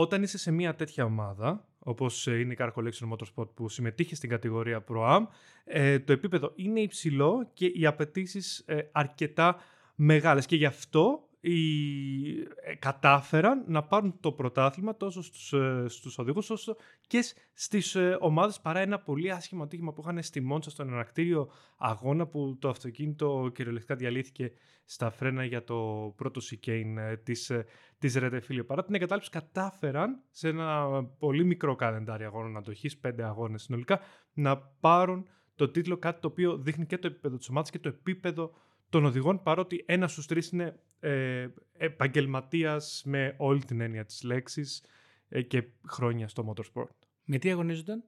όταν 0.00 0.23
είσαι 0.23 0.38
σε 0.38 0.50
μια 0.50 0.75
τέτοια 0.75 1.05
ομάδα, 1.05 1.64
όπως 1.78 2.26
είναι 2.26 2.52
η 2.52 2.57
Car 2.61 2.69
Collection 2.73 3.09
Motorsport 3.12 3.49
που 3.55 3.69
συμμετείχε 3.69 4.14
στην 4.14 4.28
κατηγορία 4.28 4.85
Pro-Am, 4.88 5.21
ε, 5.64 5.99
το 5.99 6.12
επίπεδο 6.12 6.52
είναι 6.55 6.81
υψηλό 6.81 7.50
και 7.52 7.67
οι 7.67 7.87
απαιτήσεις 7.87 8.62
ε, 8.67 8.88
αρκετά 8.93 9.57
μεγάλες. 9.95 10.47
Και 10.47 10.57
γι' 10.57 10.67
αυτό 10.67 11.28
οι, 11.40 12.40
ε, 12.40 12.75
κατάφεραν 12.78 13.64
να 13.66 13.83
πάρουν 13.83 14.21
το 14.21 14.33
πρωτάθλημα 14.33 14.97
τόσο 14.97 15.23
στους, 15.23 15.52
ε, 15.52 15.85
στους 15.88 16.18
οδηγούς 16.18 16.50
όσο 16.50 16.76
και 17.07 17.25
στις 17.52 17.95
ε, 17.95 18.16
ομάδες 18.21 18.61
παρά 18.61 18.80
ένα 18.80 18.99
πολύ 18.99 19.30
άσχημο 19.30 19.62
ατύχημα 19.62 19.92
που 19.92 20.00
είχαν 20.00 20.23
στη 20.23 20.40
Μόντσα 20.40 20.71
στον 20.71 20.92
ανακτήριο 20.92 21.50
αγώνα 21.76 22.26
που 22.26 22.57
το 22.61 22.68
αυτοκίνητο 22.68 23.50
κυριολεκτικά 23.54 23.95
διαλύθηκε 23.95 24.52
στα 24.85 25.11
φρένα 25.11 25.45
για 25.45 25.64
το 25.64 26.12
πρώτο 26.16 26.40
σικέιν 26.40 26.99
της, 27.23 27.52
της 27.99 28.14
Ρετεφίλιο. 28.14 28.64
Παρά 28.64 28.85
την 28.85 28.95
εγκατάλειψη 28.95 29.30
κατάφεραν 29.30 30.23
σε 30.30 30.49
ένα 30.49 31.04
πολύ 31.18 31.45
μικρό 31.45 31.75
καλεντάρι 31.75 32.25
αγώνων 32.25 32.57
αντοχής, 32.57 32.99
πέντε 32.99 33.25
αγώνες 33.25 33.62
συνολικά, 33.62 34.00
να 34.33 34.59
πάρουν 34.59 35.28
το 35.54 35.68
τίτλο, 35.68 35.97
κάτι 35.97 36.21
το 36.21 36.26
οποίο 36.26 36.59
δείχνει 36.59 36.87
και 36.87 36.99
το 36.99 37.07
επίπεδο 37.07 37.37
της 37.37 37.49
ομάδας 37.49 37.71
και 37.71 37.78
το 37.78 37.88
επίπεδο 37.88 38.50
των 38.88 39.04
οδηγών, 39.04 39.42
παρότι 39.42 39.85
ένας 39.87 40.12
στους 40.12 40.26
τρεις 40.26 40.50
είναι 40.50 40.80
ε, 41.00 41.49
επαγγελματίας 41.73 43.02
με 43.04 43.35
όλη 43.37 43.64
την 43.64 43.80
έννοια 43.80 44.04
της 44.04 44.23
λέξης 44.23 44.85
ε, 45.28 45.42
και 45.42 45.64
χρόνια 45.87 46.28
στο 46.28 46.54
motorsport. 46.54 46.97
Με 47.25 47.38
τι 47.38 47.50
αγωνίζονταν; 47.50 48.04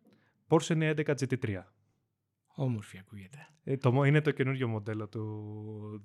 Porsche 0.49 0.95
911 0.95 1.05
GT3. 1.05 1.63
Όμορφη 2.55 2.99
ακούγεται. 2.99 3.49
Ε, 3.65 3.77
το, 3.77 4.03
είναι 4.05 4.21
το 4.21 4.31
καινούριο 4.31 4.69
μοντέλο 4.69 5.09
του 5.09 6.03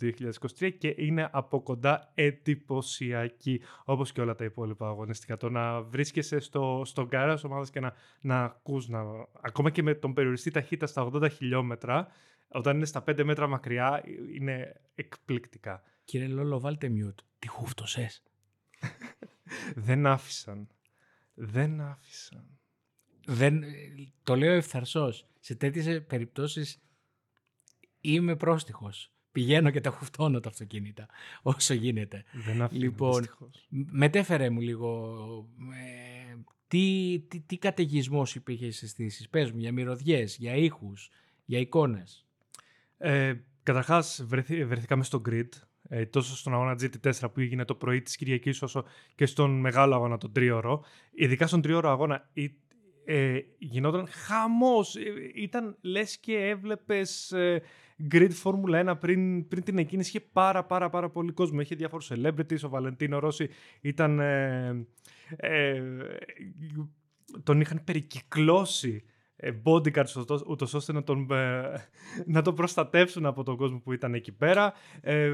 2023 0.59 0.71
και 0.77 0.95
είναι 0.97 1.29
από 1.31 1.61
κοντά 1.61 2.11
εντυπωσιακή 2.15 3.61
όπως 3.85 4.11
και 4.11 4.21
όλα 4.21 4.35
τα 4.35 4.43
υπόλοιπα 4.43 4.87
αγωνιστικά. 4.87 5.37
Το 5.37 5.49
να 5.49 5.81
βρίσκεσαι 5.81 6.39
στο, 6.39 6.81
στον 6.85 7.07
καράζ 7.07 7.43
ομάδας 7.43 7.69
και 7.69 7.79
να, 7.79 7.93
να 8.21 8.43
ακούς, 8.43 8.87
να, 8.87 8.99
ακόμα 9.41 9.69
και 9.69 9.83
με 9.83 9.93
τον 9.93 10.13
περιοριστή 10.13 10.51
ταχύτητα 10.51 10.87
στα 10.87 11.09
80 11.13 11.31
χιλιόμετρα, 11.31 12.07
όταν 12.47 12.75
είναι 12.75 12.85
στα 12.85 13.03
5 13.07 13.23
μέτρα 13.23 13.47
μακριά, 13.47 14.03
είναι 14.33 14.81
εκπληκτικά. 14.95 15.83
Κύριε 16.03 16.27
Λόλο, 16.27 16.59
βάλτε 16.59 16.91
mute. 16.91 17.23
Τι 17.39 17.47
χούφτωσες. 17.47 18.23
Δεν 19.75 20.05
άφησαν. 20.05 20.67
Δεν 21.33 21.81
άφησαν. 21.81 22.59
Δεν, 23.25 23.63
το 24.23 24.35
λέω 24.35 24.53
ευθαρσός. 24.53 25.27
Σε 25.39 25.55
τέτοιες 25.55 26.05
περιπτώσεις 26.05 26.81
είμαι 28.01 28.35
πρόστιχος. 28.35 29.09
Πηγαίνω 29.31 29.69
και 29.69 29.81
τα 29.81 29.89
χουφτώνω 29.89 30.39
τα 30.39 30.49
αυτοκίνητα 30.49 31.07
όσο 31.41 31.73
γίνεται. 31.73 32.23
Δεν 32.33 32.61
άφησαν, 32.61 32.83
λοιπόν, 32.83 33.17
δυστυχώς. 33.17 33.67
μετέφερε 33.69 34.49
μου 34.49 34.61
λίγο 34.61 35.49
ε, 35.73 36.35
τι, 36.67 37.19
τι, 37.27 37.39
τι 37.39 37.57
καταιγισμός 37.57 38.35
υπήρχε 38.35 38.71
στις 38.71 38.81
αισθήσεις. 38.81 39.29
Πες 39.29 39.51
μου 39.51 39.59
για 39.59 39.71
μυρωδιές, 39.71 40.37
για 40.37 40.55
ήχους, 40.55 41.09
για 41.45 41.59
εικόνες. 41.59 42.24
Ε, 42.97 43.33
καταρχάς 43.63 44.25
βρεθήκαμε 44.65 45.03
στο 45.03 45.21
grid 45.29 45.49
ε, 45.89 46.05
τόσο 46.05 46.35
στον 46.35 46.53
αγώνα 46.53 46.75
GT4 46.81 47.31
που 47.33 47.39
έγινε 47.39 47.65
το 47.65 47.75
πρωί 47.75 48.01
της 48.01 48.15
Κυριακής 48.15 48.61
όσο 48.61 48.85
και 49.15 49.25
στον 49.25 49.59
μεγάλο 49.59 49.95
αγώνα 49.95 50.17
τον 50.17 50.31
τρίωρο. 50.31 50.83
Ειδικά 51.11 51.47
στον 51.47 51.61
τρίωρο 51.61 51.89
αγώνα 51.89 52.29
ε, 53.05 53.39
γινόταν 53.57 54.07
χαμός. 54.07 54.95
Ε, 54.95 55.01
ήταν 55.35 55.77
λες 55.81 56.17
και 56.17 56.37
έβλεπες 56.37 57.31
ε, 57.31 57.61
Grid 58.11 58.31
Formula 58.43 58.89
1 58.89 58.93
πριν, 58.99 59.47
πριν 59.47 59.63
την 59.63 59.77
εκκίνηση. 59.77 60.09
Είχε 60.09 60.27
πάρα 60.33 60.65
πάρα 60.65 60.89
πάρα 60.89 61.09
πολύ 61.09 61.31
κόσμο. 61.31 61.59
Είχε 61.59 61.75
διάφορους 61.75 62.11
celebrities. 62.13 62.59
Ο 62.65 62.69
Βαλεντίνο 62.69 63.19
Ρώση 63.19 63.49
ήταν... 63.81 64.19
Ε, 64.19 64.87
ε, 65.35 65.81
τον 67.43 67.61
είχαν 67.61 67.83
περικυκλώσει 67.83 69.03
ε, 69.05 69.14
bodyguards 69.63 70.41
ούτως 70.47 70.73
ώστε 70.73 70.93
να 70.93 71.03
τον, 71.03 71.27
ε, 71.31 71.87
να 72.25 72.41
τον 72.41 72.55
προστατεύσουν 72.55 73.25
από 73.25 73.43
τον 73.43 73.55
κόσμο 73.55 73.79
που 73.79 73.93
ήταν 73.93 74.13
εκεί 74.13 74.31
πέρα. 74.31 74.73
Ε, 75.01 75.31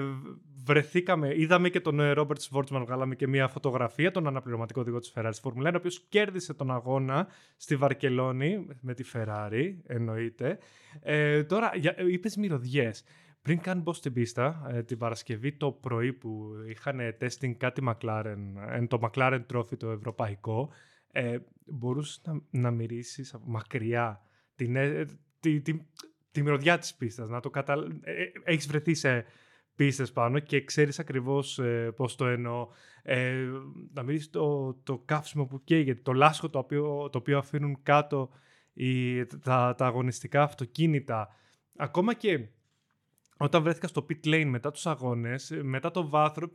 βρεθήκαμε, 0.64 1.34
είδαμε 1.36 1.70
και 1.70 1.80
τον 1.80 2.12
Ρόμπερτ 2.12 2.42
Σβόρτσμαν, 2.42 2.86
βγάλαμε 2.86 3.16
και 3.16 3.28
μια 3.28 3.48
φωτογραφία, 3.48 4.12
τον 4.12 4.28
αναπληρωματικό 4.28 4.82
οδηγό 4.82 5.00
της 5.00 5.14
Ferrari 5.16 5.32
Formula 5.44 5.68
1, 5.68 5.74
ο 5.74 5.78
οποίος 5.78 6.06
κέρδισε 6.10 6.54
τον 6.54 6.72
αγώνα 6.72 7.28
στη 7.58 7.76
Βαρκελόνη 7.76 8.68
με 8.82 8.94
τη 8.94 9.04
Ferrari, 9.14 9.74
εννοείται. 9.86 10.58
Ε, 11.02 11.44
τώρα, 11.44 11.72
είπες 12.10 12.36
μυρωδιές. 12.36 13.04
Πριν 13.42 13.60
καν 13.60 13.82
μπω 13.82 13.94
στην 13.94 14.14
πίστα, 14.14 14.72
ε, 14.74 14.84
την 14.84 14.98
Παρασκευή 14.98 15.52
το 15.52 15.72
πρωί 15.72 16.14
που 16.14 16.50
είχαν 16.70 17.00
testing 17.22 17.52
κάτι 17.58 17.82
McLaren, 17.88 18.38
το 18.88 19.00
McLaren 19.02 19.42
Trophy 19.54 19.78
το 19.78 19.90
ευρωπαϊκό, 19.90 20.70
ε, 21.12 21.38
μπορούσες 21.66 22.22
να, 22.26 22.42
να 22.50 22.72
μυρίσεις 22.72 23.36
μακριά 23.44 24.22
την, 24.56 24.76
ε, 24.76 25.06
τη, 25.40 25.62
τη, 25.62 25.80
τη 26.32 26.42
μυρωδιά 26.42 26.78
της 26.78 26.96
πίστας, 26.96 27.30
να 27.30 27.40
το 27.40 27.50
κατα... 27.50 27.74
Ε, 28.02 28.22
ε, 28.22 28.32
έχεις 28.44 28.68
βρεθεί 28.68 28.94
σε 28.94 29.26
πίστες 29.76 30.12
πάνω 30.12 30.40
και 30.40 30.64
ξέρεις 30.64 31.00
ακριβώς 31.00 31.60
ε, 31.60 31.92
πώς 31.96 32.16
το 32.16 32.28
εννοώ. 32.28 32.68
Ε, 33.04 33.48
να 33.94 34.04
μην 34.04 34.32
το, 34.32 34.74
το 34.74 34.98
καύσιμο 34.98 35.46
που 35.46 35.64
καίγεται, 35.64 36.02
το 36.02 36.14
λάσχο 36.14 36.50
το 36.50 36.60
οποίο, 36.60 37.10
το 37.10 37.18
οποίο 37.18 37.38
αφήνουν 37.38 37.80
κάτω 37.84 38.30
οι, 38.74 39.26
τα, 39.26 39.76
τα 39.78 39.86
αγωνιστικά 39.86 40.44
αυτοκίνητα. 40.44 41.28
Ακόμα 41.76 42.14
και 42.14 42.48
όταν 43.38 43.64
βρέθηκα 43.64 43.88
στο 43.88 44.06
pit 44.10 44.26
lane 44.26 44.46
μετά 44.46 44.72
τους 44.72 44.86
αγώνες, 44.86 45.60
μετά 45.62 45.92
το 45.92 46.10
βάθρο, 46.10 46.52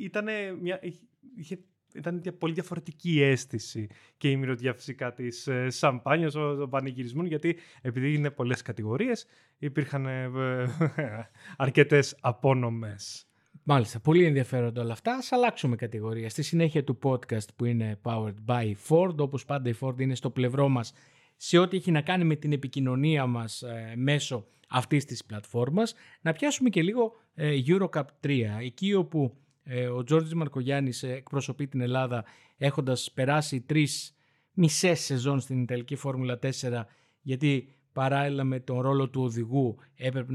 ήταν 0.00 0.26
μια, 0.60 0.80
είχε 1.36 1.64
ήταν 1.94 2.20
μια 2.22 2.32
πολύ 2.32 2.52
διαφορετική 2.52 3.22
αίσθηση 3.22 3.88
και 4.16 4.30
η 4.30 4.36
μυρωδιά 4.36 4.74
φυσικά 4.74 5.12
της 5.12 5.46
ε, 5.46 5.70
σαμπάνιας, 5.70 6.32
των 6.32 6.70
πανηγυρισμών, 6.70 7.26
γιατί 7.26 7.56
επειδή 7.80 8.14
είναι 8.14 8.30
πολλές 8.30 8.62
κατηγορίες, 8.62 9.26
υπήρχαν 9.58 10.06
ε, 10.06 10.30
αρκετές 11.56 12.16
απόνομες. 12.20 13.28
Μάλιστα, 13.62 14.00
πολύ 14.00 14.24
ενδιαφέροντα 14.24 14.82
όλα 14.82 14.92
αυτά. 14.92 15.12
Α 15.12 15.20
αλλάξουμε 15.30 15.76
κατηγορία. 15.76 16.28
Στη 16.28 16.42
συνέχεια 16.42 16.84
του 16.84 16.98
podcast 17.02 17.54
που 17.56 17.64
είναι 17.64 17.98
Powered 18.02 18.34
by 18.46 18.72
Ford, 18.88 19.16
όπως 19.16 19.44
πάντα 19.44 19.70
η 19.70 19.74
Ford 19.80 20.00
είναι 20.00 20.14
στο 20.14 20.30
πλευρό 20.30 20.68
μας 20.68 20.92
σε 21.36 21.58
ό,τι 21.58 21.76
έχει 21.76 21.90
να 21.90 22.00
κάνει 22.00 22.24
με 22.24 22.36
την 22.36 22.52
επικοινωνία 22.52 23.26
μας 23.26 23.62
ε, 23.62 23.92
μέσω 23.96 24.46
αυτής 24.68 25.04
της 25.04 25.24
πλατφόρμας, 25.24 25.94
να 26.20 26.32
πιάσουμε 26.32 26.68
και 26.68 26.82
λίγο 26.82 27.12
ε, 27.34 27.58
Eurocup 27.66 28.04
3, 28.24 28.40
εκεί 28.60 28.94
όπου 28.94 29.24
ε, 29.24 29.47
ο 29.96 30.04
Τζόρτζης 30.04 30.34
Μαρκογιάννης 30.34 31.02
ε, 31.02 31.12
εκπροσωπεί 31.12 31.66
την 31.66 31.80
Ελλάδα 31.80 32.24
έχοντας 32.56 33.12
περάσει 33.14 33.60
τρεις 33.60 34.16
μισές 34.52 35.00
σεζόν 35.00 35.40
στην 35.40 35.62
Ιταλική 35.62 35.96
Φόρμουλα 35.96 36.38
4 36.42 36.48
γιατί 37.22 37.68
παράλληλα 37.92 38.44
με 38.44 38.60
τον 38.60 38.80
ρόλο 38.80 39.08
του 39.08 39.22
οδηγού 39.22 39.76
έπρεπε 39.94 40.32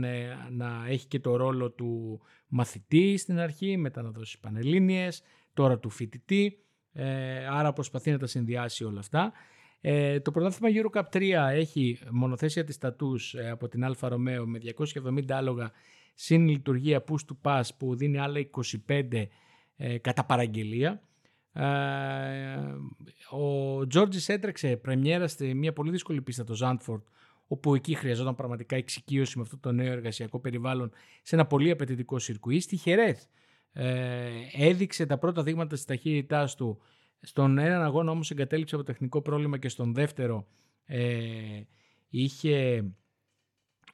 να 0.52 0.86
έχει 0.88 1.08
και 1.08 1.20
το 1.20 1.36
ρόλο 1.36 1.72
του 1.72 2.22
μαθητή 2.48 3.18
στην 3.18 3.40
αρχή, 3.40 3.78
μετά 3.78 4.02
να 4.02 4.10
δώσει 4.10 4.40
πανελλήνιες, 4.40 5.22
τώρα 5.54 5.80
του 5.80 5.90
φοιτητή, 5.90 6.58
ε, 6.94 7.48
άρα 7.48 7.74
προσπαθεί 7.74 8.12
να 8.12 8.18
τα 8.18 8.28
συνδυάσει 8.28 8.84
όλα 8.84 9.00
αυτά. 9.00 9.32
Ε, 9.82 10.20
το 10.20 10.32
πρωτάθλημα 10.32 10.82
Eurocup 10.84 11.18
3 11.18 11.22
έχει 11.52 12.00
μονοθέσια 12.12 12.64
της 12.64 12.76
Tatuus 12.76 13.34
ε, 13.34 13.50
από 13.50 13.68
την 13.68 13.84
Alfa 13.84 14.08
Romeo 14.08 14.48
με 14.48 14.60
270 14.78 15.32
άλογα 15.32 15.72
συν 16.14 16.48
λειτουργία 16.48 17.04
push 17.08 17.34
to 17.34 17.36
pass 17.42 17.64
που 17.78 17.96
δίνει 17.96 18.18
άλλα 18.18 18.40
25 18.88 19.26
ε, 19.76 19.98
κατά 19.98 20.26
παραγγελία. 20.26 21.02
Ε, 21.54 21.66
ο 23.30 23.88
Τζόρτζης 23.88 24.30
έτρεξε 24.30 24.78
πρεμιέρα 24.78 25.28
σε 25.28 25.54
μια 25.54 25.74
πολύ 25.74 25.92
δύσκολη 25.92 26.22
πίστα 26.22 26.44
το 26.44 26.54
Ζάντφορντ 26.54 27.02
όπου 27.48 27.76
εκεί 27.76 27.94
χρειαζόταν 27.94 28.36
πραγματικά 28.36 28.76
εξοικείωση 28.76 29.38
με 29.38 29.44
αυτό 29.44 29.58
το 29.58 29.72
νέο 29.72 29.92
εργασιακό 29.92 30.40
περιβάλλον 30.40 30.92
σε 31.22 31.36
ένα 31.36 31.46
πολύ 31.46 31.72
απαιτητικό 31.72 32.20
σιρκουί. 32.20 32.60
Στη 32.60 32.76
Χερέθ 32.76 33.24
ε, 33.74 34.30
έδειξε 34.54 35.06
τα 35.06 35.18
πρώτα 35.18 35.44
δείγματα 35.44 35.76
της 35.76 35.86
ταχύτητάς 35.86 36.56
του 36.56 36.82
στον 37.22 37.58
έναν 37.58 37.82
αγώνα 37.82 38.12
όμως 38.12 38.32
εγκατέλειψε 38.32 38.76
από 38.76 38.84
τεχνικό 38.84 39.22
πρόβλημα 39.22 39.58
και 39.58 39.70
στον 39.70 39.94
δεύτερο 39.94 40.48
ε, 40.86 41.62
είχε, 42.10 42.86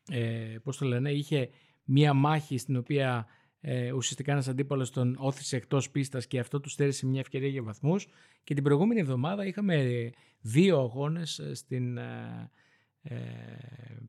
ε, 0.09 0.55
πώς 0.63 0.77
το 0.77 0.85
λένε, 0.85 1.11
είχε 1.11 1.49
μία 1.89 2.13
μάχη 2.13 2.58
στην 2.58 2.75
οποία 2.75 3.27
ε, 3.62 3.91
ουσιαστικά 3.91 4.31
ένας 4.31 4.48
αντίπαλος 4.48 4.91
τον 4.91 5.15
όθησε 5.19 5.55
εκτός 5.55 5.91
πίστας 5.91 6.27
και 6.27 6.39
αυτό 6.39 6.60
τους 6.60 6.72
στέρισε 6.72 7.05
μια 7.05 7.19
ευκαιρία 7.19 7.48
για 7.48 7.63
βαθμούς 7.63 8.08
και 8.43 8.53
την 8.53 8.63
προηγούμενη 8.63 9.00
εβδομάδα 9.00 9.46
είχαμε 9.46 10.10
δύο 10.41 10.79
αγώνες 10.79 11.39
ε, 11.39 11.53
στην 11.53 11.98
ε, 11.98 12.52
ε, 13.02 13.15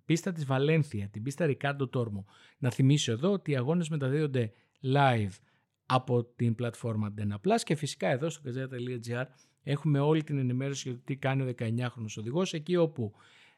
πίστα 0.05 0.33
της 0.33 0.45
Βαλένθια, 0.45 1.09
την 1.09 1.23
πίστα 1.23 1.47
Ρικάρντο 1.47 1.89
Τόρμο. 1.89 2.25
Να 2.59 2.71
θυμίσω 2.71 3.13
εδώ 3.13 3.33
ότι 3.33 3.51
οι 3.51 3.57
αγώνες 3.57 3.89
μεταδίδονται 3.89 4.53
live 4.83 5.39
από 5.87 6.25
την 6.25 6.55
πλατφόρμα 6.55 7.15
Dena 7.19 7.35
Plus 7.35 7.61
και 7.63 7.75
φυσικά 7.75 8.09
εδώ 8.09 8.31
στο 8.31 8.43
gazeta.gr 8.47 9.25
έχουμε 9.63 10.01
όλη 10.01 10.25
την 10.25 10.39
ενημέρωση 10.39 10.89
για 10.89 10.99
το 10.99 11.05
τι 11.05 11.17
κάνει 11.17 11.43
ο 11.43 11.55
19χρονος 11.59 12.19
οδηγός 12.19 12.53
εκεί 12.53 12.77
όπου 12.77 13.13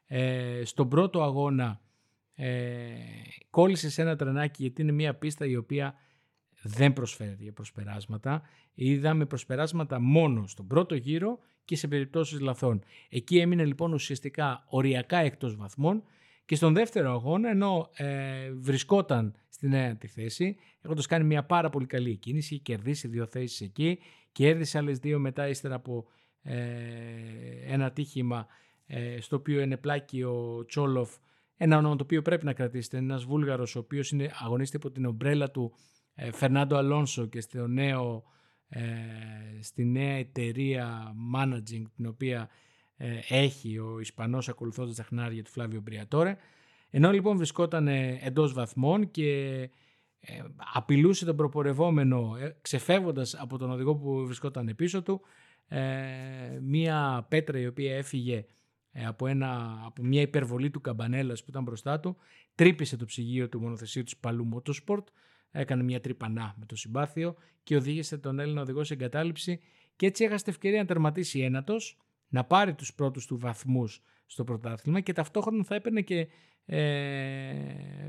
ε, 0.06 0.62
στον 0.64 0.88
πρώτο 0.88 1.22
αγώνα 1.22 1.80
ε, 2.44 2.92
κόλλησε 3.50 3.90
σε 3.90 4.02
ένα 4.02 4.16
τρενάκι 4.16 4.62
γιατί 4.62 4.82
είναι 4.82 4.92
μια 4.92 5.14
πίστα 5.14 5.46
η 5.46 5.56
οποία 5.56 5.94
δεν 6.62 6.92
προσφέρει 6.92 7.36
για 7.40 7.52
προσπεράσματα. 7.52 8.42
Είδαμε 8.74 9.26
προσπεράσματα 9.26 10.00
μόνο 10.00 10.46
στον 10.46 10.66
πρώτο 10.66 10.94
γύρο 10.94 11.38
και 11.64 11.76
σε 11.76 11.88
περιπτώσεις 11.88 12.40
λαθών. 12.40 12.82
Εκεί 13.08 13.38
έμεινε 13.38 13.64
λοιπόν 13.64 13.92
ουσιαστικά 13.92 14.64
οριακά 14.68 15.18
εκτός 15.18 15.56
βαθμών 15.56 16.02
και 16.44 16.54
στον 16.54 16.74
δεύτερο 16.74 17.12
αγώνα, 17.12 17.48
ενώ 17.48 17.90
ε, 17.94 18.50
βρισκόταν 18.52 19.34
στην 19.48 19.72
ένατη 19.72 20.06
θέση, 20.06 20.56
έχοντας 20.80 21.06
κάνει 21.06 21.24
μια 21.24 21.44
πάρα 21.44 21.70
πολύ 21.70 21.86
καλή 21.86 22.16
κίνηση, 22.16 22.58
κερδίσει 22.58 23.08
δύο 23.08 23.26
θέσεις 23.26 23.60
εκεί, 23.60 23.98
κέρδισε 24.32 24.78
άλλες 24.78 24.98
δύο 24.98 25.18
μετά 25.18 25.48
ύστερα 25.48 25.74
από 25.74 26.06
ε, 26.42 26.56
ένα 27.66 27.92
τύχημα 27.92 28.46
ε, 28.86 29.20
στο 29.20 29.36
οποίο 29.36 29.60
είναι 29.60 29.76
πλάκι 29.76 30.22
ο 30.22 30.64
Τσόλοφ, 30.66 31.10
ένα 31.56 31.76
όνομα 31.76 31.96
το 31.96 32.02
οποίο 32.04 32.22
πρέπει 32.22 32.44
να 32.44 32.52
κρατήσετε, 32.52 32.96
ένας 32.96 33.24
Βούλγαρος 33.24 33.76
ο 33.76 33.78
οποίος 33.78 34.14
αγωνίζεται 34.44 34.76
υπό 34.76 34.90
την 34.90 35.06
ομπρέλα 35.06 35.50
του 35.50 35.74
ε, 36.14 36.32
Φερνάντο 36.32 36.76
Αλόνσο 36.76 37.26
και 37.26 37.40
στο 37.40 37.66
νέο, 37.66 38.24
ε, 38.68 38.82
στη 39.60 39.84
νέα 39.84 40.14
εταιρεία 40.14 41.14
managing 41.34 41.82
την 41.96 42.06
οποία 42.06 42.48
ε, 42.96 43.20
έχει 43.28 43.78
ο 43.78 44.00
Ισπανός 44.00 44.48
ακολουθώντας 44.48 44.94
τα 44.94 45.02
χνάρια 45.02 45.42
του 45.42 45.50
Φλάβιο 45.50 45.80
Μπριατόρε. 45.80 46.36
Ενώ 46.90 47.10
λοιπόν 47.10 47.36
βρισκόταν 47.36 47.88
ε, 47.88 48.18
εντός 48.22 48.52
βαθμών 48.52 49.10
και 49.10 49.60
ε, 50.20 50.42
απειλούσε 50.74 51.24
τον 51.24 51.36
προπορευόμενο 51.36 52.36
ξεφεύγοντας 52.60 53.34
από 53.34 53.58
τον 53.58 53.70
οδηγό 53.70 53.96
που 53.96 54.24
βρισκόταν 54.26 54.72
πίσω 54.76 55.02
του 55.02 55.20
μία 56.60 57.26
πέτρα 57.28 57.58
η 57.58 57.66
οποία 57.66 57.96
έφυγε 57.96 58.44
από, 59.06 59.26
ένα, 59.26 59.80
από 59.84 60.02
μια 60.02 60.20
υπερβολή 60.20 60.70
του 60.70 60.80
καμπανέλας 60.80 61.44
που 61.44 61.50
ήταν 61.50 61.62
μπροστά 61.62 62.00
του 62.00 62.16
τρύπησε 62.54 62.96
το 62.96 63.04
ψυγείο 63.04 63.48
του 63.48 63.60
μονοθεσίου 63.60 64.02
του 64.02 64.10
Σπαλού 64.10 64.48
Motorsport 64.54 65.04
έκανε 65.50 65.82
μια 65.82 66.00
τρύπανά 66.00 66.54
με 66.58 66.66
το 66.66 66.76
συμπάθειο 66.76 67.34
και 67.62 67.76
οδήγησε 67.76 68.18
τον 68.18 68.38
Έλληνα 68.38 68.60
οδηγό 68.60 68.84
σε 68.84 68.94
εγκατάλειψη 68.94 69.60
και 69.96 70.06
έτσι 70.06 70.24
έχασε 70.24 70.44
την 70.44 70.52
ευκαιρία 70.52 70.80
να 70.80 70.86
τερματίσει 70.86 71.40
ένατος 71.40 71.98
να 72.28 72.44
πάρει 72.44 72.74
τους 72.74 72.94
πρώτους 72.94 73.26
του 73.26 73.38
βαθμούς 73.38 74.02
στο 74.26 74.44
πρωτάθλημα 74.44 75.00
και 75.00 75.12
ταυτόχρονα 75.12 75.64
θα 75.64 75.74
έπαιρνε 75.74 76.00
και 76.00 76.28
ε, 76.64 77.54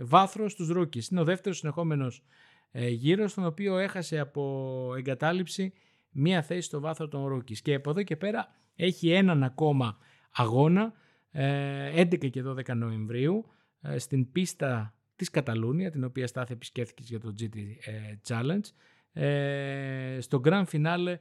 βάθρο 0.02 0.50
στους 0.50 0.68
ρούκις. 0.68 1.08
Είναι 1.08 1.20
ο 1.20 1.24
δεύτερος 1.24 1.58
συνεχόμενος 1.58 2.24
ε, 2.72 2.88
γύρος, 2.90 3.32
στον 3.32 3.46
οποίο 3.46 3.78
έχασε 3.78 4.20
από 4.20 4.94
εγκατάλειψη 4.98 5.74
μία 6.12 6.42
θέση 6.42 6.62
στο 6.62 6.80
βάθρο 6.80 7.08
των 7.08 7.26
ρούκις. 7.26 7.62
Και 7.62 7.74
από 7.74 7.90
εδώ 7.90 8.04
και 8.04 8.16
πέρα 8.16 8.48
έχει 8.76 9.12
έναν 9.12 9.44
ακόμα 9.44 9.98
αγώνα, 10.34 10.94
ε, 11.32 12.02
11 12.02 12.30
και 12.30 12.42
12 12.42 12.74
Νοεμβρίου, 12.76 13.46
ε, 13.82 13.98
στην 13.98 14.32
πίστα 14.32 14.96
της 15.16 15.30
Καταλούνια, 15.30 15.92
την 15.92 16.04
οποία 16.04 16.28
στάθη 16.28 16.54
επισκέφθηκες 16.54 17.10
για 17.10 17.20
το 17.20 17.34
GT 17.40 17.56
ε, 17.56 17.92
Challenge, 18.28 18.68
ε, 19.14 20.18
στο 20.22 20.42
Grand 20.44 20.66
Finale 20.72 21.16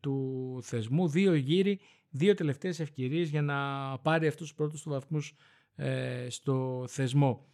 του 0.00 0.58
θεσμού, 0.62 1.08
δύο 1.08 1.34
γύροι 1.34 1.80
δύο 2.10 2.34
τελευταίες 2.34 2.80
ευκαιρίες 2.80 3.28
για 3.28 3.42
να 3.42 3.56
πάρει 3.98 4.26
αυτούς 4.26 4.46
τους 4.46 4.56
πρώτους 4.56 4.82
του 4.82 4.90
βαθμούς 4.90 5.34
ε, 5.74 6.26
στο 6.28 6.84
θεσμό. 6.88 7.46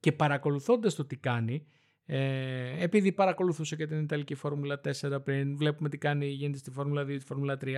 Και 0.00 0.12
παρακολουθώντας 0.12 0.94
το 0.94 1.04
τι 1.04 1.16
κάνει, 1.16 1.66
ε, 2.06 2.82
επειδή 2.82 3.12
παρακολουθούσε 3.12 3.76
και 3.76 3.86
την 3.86 3.98
Ιταλική 3.98 4.34
Φόρμουλα 4.34 4.80
4 5.00 5.20
πριν, 5.24 5.56
βλέπουμε 5.56 5.88
τι 5.88 5.98
κάνει, 5.98 6.26
γίνεται 6.26 6.58
στη 6.58 6.70
Φόρμουλα 6.70 7.04
2, 7.04 7.14
στη 7.16 7.24
Φόρμουλα 7.24 7.58
3, 7.60 7.76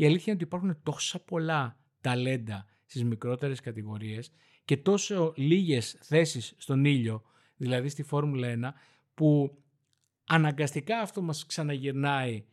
η 0.00 0.06
αλήθεια 0.06 0.32
είναι 0.32 0.34
ότι 0.34 0.44
υπάρχουν 0.44 0.82
τόσα 0.82 1.18
πολλά 1.20 1.78
ταλέντα 2.00 2.66
στις 2.86 3.04
μικρότερες 3.04 3.60
κατηγορίες 3.60 4.32
και 4.64 4.76
τόσο 4.76 5.32
λίγες 5.36 5.98
θέσεις 6.00 6.54
στον 6.56 6.84
ήλιο, 6.84 7.22
δηλαδή 7.56 7.88
στη 7.88 8.02
Φόρμουλα 8.02 8.48
1, 8.48 8.72
που 9.14 9.58
αναγκαστικά 10.24 11.00
αυτό 11.00 11.22
μας 11.22 11.46
ξαναγυρνάει 11.46 12.44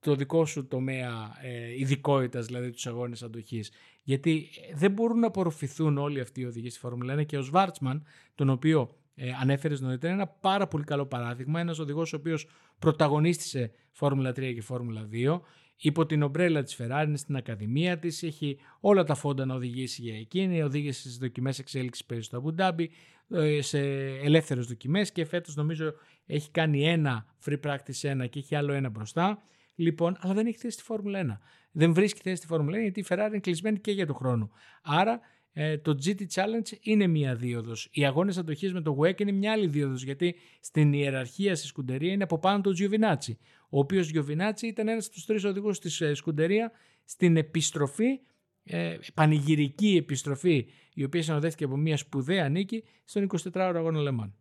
το 0.00 0.14
δικό 0.14 0.46
σου 0.46 0.66
τομέα 0.66 1.36
ε, 1.42 1.78
ειδικότητας, 1.78 2.46
δηλαδή 2.46 2.70
τους 2.70 2.86
αγώνες 2.86 3.22
αντοχής. 3.22 3.72
Γιατί 4.02 4.48
ε, 4.70 4.74
δεν 4.74 4.92
μπορούν 4.92 5.18
να 5.18 5.26
απορροφηθούν 5.26 5.98
όλοι 5.98 6.20
αυτοί 6.20 6.40
οι 6.40 6.44
οδηγοί 6.44 6.70
στη 6.70 6.78
Φόρμουλα 6.78 7.14
1 7.14 7.26
και 7.26 7.38
ο 7.38 7.42
Σβάρτσμαν, 7.42 8.04
τον 8.34 8.48
οποίο 8.48 8.96
ε, 9.14 9.30
ανέφερες 9.40 9.80
νωρίτερα, 9.80 10.12
είναι 10.12 10.22
ένα 10.22 10.30
πάρα 10.40 10.66
πολύ 10.66 10.84
καλό 10.84 11.06
παράδειγμα. 11.06 11.60
Ένας 11.60 11.78
οδηγός 11.78 12.12
ο 12.12 12.16
οποίος 12.16 12.46
πρωταγωνίστησε 12.78 13.72
Φόρμουλα 13.90 14.30
3 14.30 14.34
και 14.54 14.62
Φόρμουλα 14.62 15.08
2. 15.12 15.40
Υπό 15.82 16.06
την 16.06 16.22
ομπρέλα 16.22 16.62
της 16.62 16.76
Ferrari, 16.80 17.04
είναι 17.06 17.16
στην 17.16 17.36
Ακαδημία 17.36 17.98
της, 17.98 18.22
έχει 18.22 18.58
όλα 18.80 19.04
τα 19.04 19.14
φόντα 19.14 19.44
να 19.44 19.54
οδηγήσει 19.54 20.02
για 20.02 20.18
εκείνη. 20.18 20.62
Οδήγησε 20.62 21.00
στις 21.00 21.18
δοκιμές 21.18 21.58
εξέλιξης 21.58 22.04
πέρυσι 22.04 22.26
στο 22.26 22.36
Αμπουντάμπι, 22.36 22.90
ε, 23.30 23.62
σε 23.62 23.78
ελεύθερες 24.06 24.66
δοκιμές 24.66 25.12
και 25.12 25.24
φέτος 25.24 25.56
νομίζω 25.56 25.92
έχει 26.26 26.50
κάνει 26.50 26.88
ένα 26.88 27.26
free 27.44 27.60
practice 27.60 28.00
1 28.00 28.26
και 28.26 28.38
έχει 28.38 28.54
άλλο 28.54 28.72
ένα 28.72 28.88
μπροστά. 28.88 29.42
Λοιπόν, 29.74 30.16
αλλά 30.20 30.34
δεν 30.34 30.46
έχει 30.46 30.58
θέση 30.58 30.74
στη 30.74 30.82
Φόρμουλα 30.82 31.18
1. 31.18 31.40
Δεν 31.72 31.94
βρίσκει 31.94 32.20
θέση 32.22 32.36
στη 32.36 32.46
Φόρμουλα 32.46 32.78
1 32.78 32.80
γιατί 32.80 33.00
η 33.00 33.04
Ferrari 33.08 33.26
είναι 33.28 33.38
κλεισμένη 33.38 33.78
και 33.78 33.90
για 33.90 34.06
τον 34.06 34.14
χρόνο. 34.14 34.50
Άρα 34.82 35.20
ε, 35.52 35.78
το 35.78 35.98
GT 36.04 36.20
Challenge 36.34 36.72
είναι 36.80 37.06
μία 37.06 37.34
δίωδος. 37.34 37.88
Οι 37.92 38.06
αγώνες 38.06 38.38
αντοχής 38.38 38.72
με 38.72 38.80
το 38.80 38.98
WEC 39.00 39.20
είναι 39.20 39.32
μια 39.32 39.52
άλλη 39.52 39.66
δίωδος 39.66 40.02
γιατί 40.02 40.34
στην 40.60 40.92
ιεραρχία 40.92 41.56
στη 41.56 41.66
σκουντερία 41.66 42.12
είναι 42.12 42.22
από 42.22 42.38
πάνω 42.38 42.60
το 42.60 42.70
Giovinazzi. 42.78 43.34
Ο 43.68 43.78
οποίος 43.78 44.10
Giovinazzi 44.14 44.62
ήταν 44.62 44.88
ένας 44.88 45.04
από 45.06 45.14
τους 45.14 45.26
τρεις 45.26 45.44
οδηγούς 45.44 45.78
της 45.78 46.00
ε, 46.00 46.14
σκουντερία 46.14 46.72
στην 47.04 47.36
επιστροφή, 47.36 48.20
ε, 48.62 48.96
πανηγυρική 49.14 49.96
επιστροφή 49.96 50.66
η 50.94 51.04
οποία 51.04 51.22
συνοδεύτηκε 51.22 51.64
από 51.64 51.76
μια 51.76 51.96
σπουδαία 51.96 52.48
νίκη 52.48 52.84
στον 53.04 53.30
24ωρο 53.42 53.72
αγώνα 53.74 54.00
Λεμάν. 54.00 54.34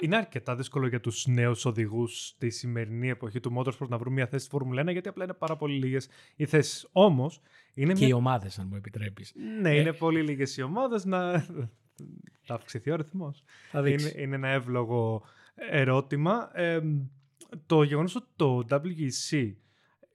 Είναι 0.00 0.16
αρκετά 0.16 0.56
δύσκολο 0.56 0.86
για 0.86 1.00
τους 1.00 1.26
νέους 1.26 1.64
οδηγούς 1.64 2.26
στη 2.26 2.50
σημερινή 2.50 3.08
εποχή 3.08 3.40
του 3.40 3.52
Motorsport 3.56 3.88
να 3.88 3.98
βρουν 3.98 4.12
μια 4.12 4.26
θέση 4.26 4.44
στη 4.44 4.54
Φόρμουλα 4.54 4.82
1 4.82 4.92
γιατί 4.92 5.08
απλά 5.08 5.24
είναι 5.24 5.32
πάρα 5.32 5.56
πολύ 5.56 5.78
λίγες 5.78 6.08
οι 6.36 6.46
θέσεις. 6.46 6.88
Όμως. 6.92 7.40
Είναι 7.74 7.92
και 7.92 7.98
μια... 7.98 8.08
οι 8.08 8.12
ομάδες, 8.12 8.58
αν 8.58 8.66
μου 8.70 8.76
επιτρέπεις. 8.76 9.32
Ναι, 9.60 9.74
είναι 9.74 9.92
πολύ 9.92 10.22
λίγες 10.22 10.56
οι 10.56 10.62
ομάδες 10.62 11.04
να. 11.04 11.40
Θα 12.42 12.54
αυξηθεί 12.54 12.90
ο 12.90 12.94
αριθμός. 12.94 13.42
Είναι, 13.74 14.12
είναι 14.16 14.34
ένα 14.34 14.48
εύλογο 14.48 15.22
ερώτημα. 15.54 16.50
Ε, 16.52 16.80
το 17.66 17.82
γεγονός 17.82 18.14
ότι 18.14 18.26
το 18.36 18.64
WEC 18.70 19.52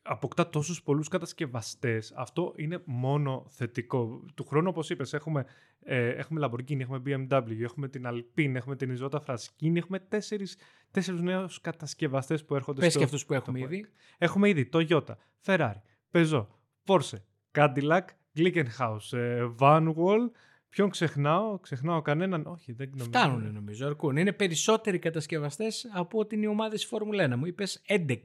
αποκτά 0.08 0.50
τόσους 0.50 0.84
πολλούς 0.84 1.08
κατασκευαστές, 1.08 2.14
αυτό 2.16 2.54
είναι 2.56 2.82
μόνο 2.86 3.46
θετικό. 3.50 4.26
Του 4.36 4.46
χρόνου, 4.46 4.68
όπως 4.70 4.90
είπες, 4.90 5.14
έχουμε, 5.14 5.46
ε, 5.84 6.08
έχουμε 6.08 6.48
Lamborghini, 6.48 6.80
έχουμε 6.80 7.02
BMW, 7.06 7.62
έχουμε 7.62 7.88
την 7.88 8.04
Alpine, 8.06 8.54
έχουμε 8.56 8.76
την 8.76 8.98
Isotta 8.98 9.20
Fraschini, 9.26 9.76
έχουμε 9.76 10.00
τέσσερις, 10.00 10.58
τέσσερις 10.92 11.22
νέους 11.22 11.62
κατασκευαστές 11.62 12.46
που 12.46 12.56
έρχονται 12.56 12.80
Πες 12.82 12.90
στο... 12.90 13.00
και 13.00 13.06
αυτούς 13.06 13.26
που 13.26 13.34
έχουμε 13.34 13.60
ήδη. 13.60 13.86
Έχουμε 14.18 14.50
ήδη 14.50 14.70
Toyota, 14.74 15.16
Ferrari, 15.46 15.82
Peugeot, 16.12 16.48
Porsche, 16.86 17.18
Cadillac, 17.52 18.04
Glickenhaus, 18.38 19.18
ε, 19.18 19.48
Vanwall, 19.60 20.30
Ποιον 20.70 20.90
ξεχνάω, 20.90 21.60
ξεχνάω 21.60 22.02
κανέναν; 22.02 22.46
Όχι, 22.46 22.72
δεν 22.72 22.90
νομίζω. 22.90 23.10
Φτάνουν 23.10 23.54
νομίζω, 23.54 23.88
αρκούν. 23.88 24.18
Είναι 24.18 24.32
περισσότεροι 24.32 25.00
κατασκευαστές 25.00 25.90
από 25.94 26.20
ότι 26.20 26.40
οι 26.40 26.48
ομάδε 26.48 26.76
της 26.76 26.86
Φόρμουλα 26.86 27.34
1. 27.34 27.36
Μου 27.36 27.46
είπες 27.46 27.82
11 27.88 28.16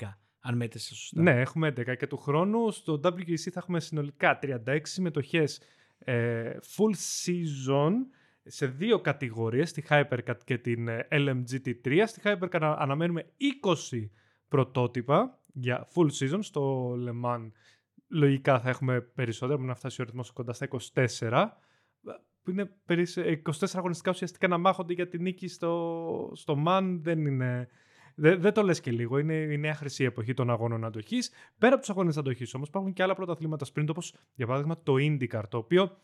αν 0.41 0.57
μέτρησε 0.57 0.95
σωστά. 0.95 1.23
Ναι, 1.23 1.41
έχουμε 1.41 1.69
11 1.69 1.97
και 1.97 2.07
του 2.07 2.17
χρόνου 2.17 2.71
στο 2.71 3.01
WEC 3.03 3.37
θα 3.37 3.53
έχουμε 3.55 3.81
συνολικά 3.81 4.39
36 4.43 4.79
συμμετοχέ 4.83 5.45
ε, 5.99 6.57
full 6.77 6.95
season 7.25 7.93
σε 8.45 8.67
δύο 8.67 9.01
κατηγορίες, 9.01 9.73
τη 9.73 9.83
Hypercat 9.89 10.37
και 10.45 10.59
την 10.59 10.89
ε, 10.89 11.09
LMGT3. 11.11 12.03
Στη 12.07 12.21
Hypercat 12.25 12.75
αναμένουμε 12.79 13.27
20 13.91 14.09
πρωτότυπα 14.49 15.39
για 15.53 15.89
full 15.95 16.09
season. 16.19 16.39
Στο 16.41 16.93
Le 16.93 17.25
Mans 17.25 17.51
λογικά 18.09 18.61
θα 18.61 18.69
έχουμε 18.69 19.01
περισσότερα, 19.01 19.57
μπορεί 19.57 19.69
να 19.69 19.75
φτάσει 19.75 20.01
ο 20.01 20.05
ρυθμός 20.05 20.31
κοντά 20.31 20.53
στα 20.53 20.69
24 21.19 21.49
που 22.43 22.51
είναι 22.51 22.71
24 22.87 23.67
αγωνιστικά 23.73 24.11
ουσιαστικά 24.11 24.49
να 24.49 24.59
μάχονται 24.59 24.93
για 24.93 25.09
την 25.09 25.23
νίκη 25.23 25.49
στο, 25.49 26.33
στο 26.35 26.63
MAN 26.67 26.99
δεν 27.01 27.27
είναι 27.27 27.69
δεν, 28.15 28.41
δεν 28.41 28.53
το 28.53 28.63
λες 28.63 28.81
και 28.81 28.91
λίγο. 28.91 29.19
Είναι 29.19 29.35
η 29.35 29.59
νέα 29.59 29.75
χρυσή 29.75 30.05
εποχή 30.05 30.35
των 30.35 30.51
αγώνων 30.51 30.85
αντοχής. 30.85 31.31
Πέρα 31.59 31.73
από 31.73 31.81
τους 31.81 31.91
αγώνες 31.91 32.17
αντοχής 32.17 32.55
όμως, 32.55 32.69
υπάρχουν 32.69 32.93
και 32.93 33.03
άλλα 33.03 33.15
πρωταθλήματα 33.15 33.67
sprint, 33.75 33.87
όπως 33.89 34.15
για 34.35 34.47
παράδειγμα 34.47 34.83
το 34.83 34.95
IndyCar, 34.99 35.43
το 35.49 35.59
οποίο 35.59 35.97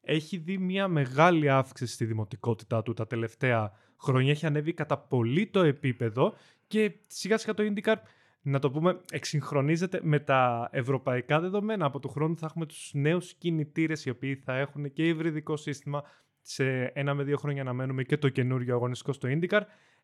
έχει 0.00 0.36
δει 0.36 0.58
μια 0.58 0.88
μεγάλη 0.88 1.50
αύξηση 1.50 1.92
στη 1.94 2.04
δημοτικότητά 2.04 2.82
του 2.82 2.92
τα 2.92 3.06
τελευταία 3.06 3.72
χρόνια. 4.00 4.30
Έχει 4.30 4.46
ανέβει 4.46 4.72
κατά 4.72 4.98
πολύ 4.98 5.46
το 5.46 5.60
επίπεδο 5.60 6.34
και 6.66 6.92
σιγά 7.06 7.38
σιγά 7.38 7.54
το 7.54 7.62
IndyCar, 7.66 7.94
να 8.42 8.58
το 8.58 8.70
πούμε, 8.70 9.00
εξυγχρονίζεται 9.10 10.00
με 10.02 10.18
τα 10.20 10.68
ευρωπαϊκά 10.72 11.40
δεδομένα. 11.40 11.86
Από 11.86 11.98
του 11.98 12.08
χρόνου 12.08 12.36
θα 12.36 12.46
έχουμε 12.46 12.66
τους 12.66 12.90
νέους 12.94 13.34
κινητήρες 13.34 14.04
οι 14.04 14.10
οποίοι 14.10 14.36
θα 14.36 14.58
έχουν 14.58 14.92
και 14.92 15.06
υβριδικό 15.06 15.56
σύστημα. 15.56 16.02
Σε 16.44 16.84
ένα 16.84 17.14
με 17.14 17.22
δύο 17.22 17.36
χρόνια 17.36 17.64
να 17.64 17.72
μένουμε 17.72 18.02
και 18.02 18.16
το 18.16 18.28
καινούριο 18.28 18.74
αγωνιστικό 18.74 19.12
στο 19.12 19.28
IndyCar 19.30 19.60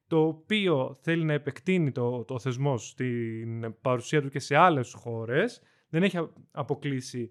το 0.09 0.27
οποίο 0.27 0.97
θέλει 1.01 1.25
να 1.25 1.33
επεκτείνει 1.33 1.93
το, 1.93 2.25
το 2.25 2.39
θεσμό 2.39 2.79
στην 2.79 3.75
παρουσία 3.81 4.23
του 4.23 4.29
και 4.29 4.39
σε 4.39 4.57
άλλες 4.57 4.93
χώρες. 4.93 5.63
Δεν 5.89 6.03
έχει 6.03 6.29
αποκλείσει 6.51 7.31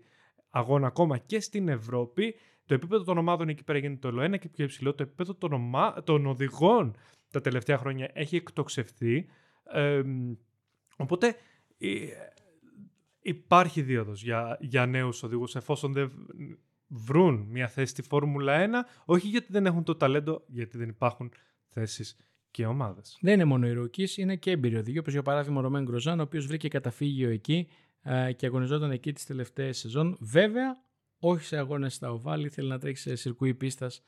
αγώνα 0.49 0.87
ακόμα 0.87 1.17
και 1.17 1.39
στην 1.39 1.67
Ευρώπη. 1.67 2.35
Το 2.65 2.73
επίπεδο 2.73 3.03
των 3.03 3.17
ομάδων 3.17 3.49
εκεί 3.49 3.63
πέρα 3.63 3.79
γίνεται 3.79 4.11
το 4.11 4.21
ένα 4.21 4.37
και 4.37 4.49
πιο 4.49 4.63
υψηλό. 4.63 4.93
Το 4.93 5.03
επίπεδο 5.03 5.35
των, 5.35 5.53
ομα... 5.53 6.03
των 6.03 6.25
οδηγών 6.25 6.95
τα 7.31 7.41
τελευταία 7.41 7.77
χρόνια 7.77 8.11
έχει 8.13 8.35
εκτοξευθεί. 8.35 9.27
οπότε 10.97 11.35
υπάρχει 13.21 13.81
δίωδος 13.81 14.23
για, 14.23 14.57
για 14.61 14.85
νέους 14.85 15.23
οδηγούς 15.23 15.55
εφόσον 15.55 15.93
δεν 15.93 16.11
βρουν 16.87 17.47
μια 17.49 17.67
θέση 17.67 17.91
στη 17.91 18.01
Φόρμουλα 18.01 18.65
1 18.65 18.69
όχι 19.05 19.27
γιατί 19.27 19.51
δεν 19.51 19.65
έχουν 19.65 19.83
το 19.83 19.95
ταλέντο, 19.95 20.43
γιατί 20.47 20.77
δεν 20.77 20.89
υπάρχουν 20.89 21.31
θέσεις 21.67 22.17
και 22.57 22.65
ομάδες. 22.65 23.17
Δεν 23.21 23.33
είναι 23.33 23.43
μόνο 23.43 23.67
οι 23.67 23.71
ρούκη, 23.71 24.07
είναι 24.15 24.35
και 24.35 24.51
έμπειροι 24.51 24.75
οδηγοί. 24.75 24.97
Όπως 24.97 25.13
για 25.13 25.21
παράδειγμα 25.21 25.59
ο 25.59 25.61
Ρωμέν 25.61 25.83
Γκροζάν, 25.83 26.19
ο 26.19 26.23
οποίος 26.23 26.45
βρήκε 26.45 26.67
καταφύγιο 26.67 27.29
εκεί 27.29 27.67
ε, 28.01 28.31
και 28.31 28.45
αγωνιζόταν 28.45 28.91
εκεί 28.91 29.13
τις 29.13 29.25
τελευταίες 29.25 29.77
σεζόν. 29.77 30.17
Βέβαια, 30.19 30.83
όχι 31.19 31.43
σε 31.43 31.57
αγώνες 31.57 31.93
στα 31.93 32.11
οβάλ, 32.11 32.43
ήθελε 32.43 32.67
να 32.67 32.79
τρέξει 32.79 33.01
σε 33.01 33.15
σιρκούι 33.15 33.53
πίστας. 33.53 34.03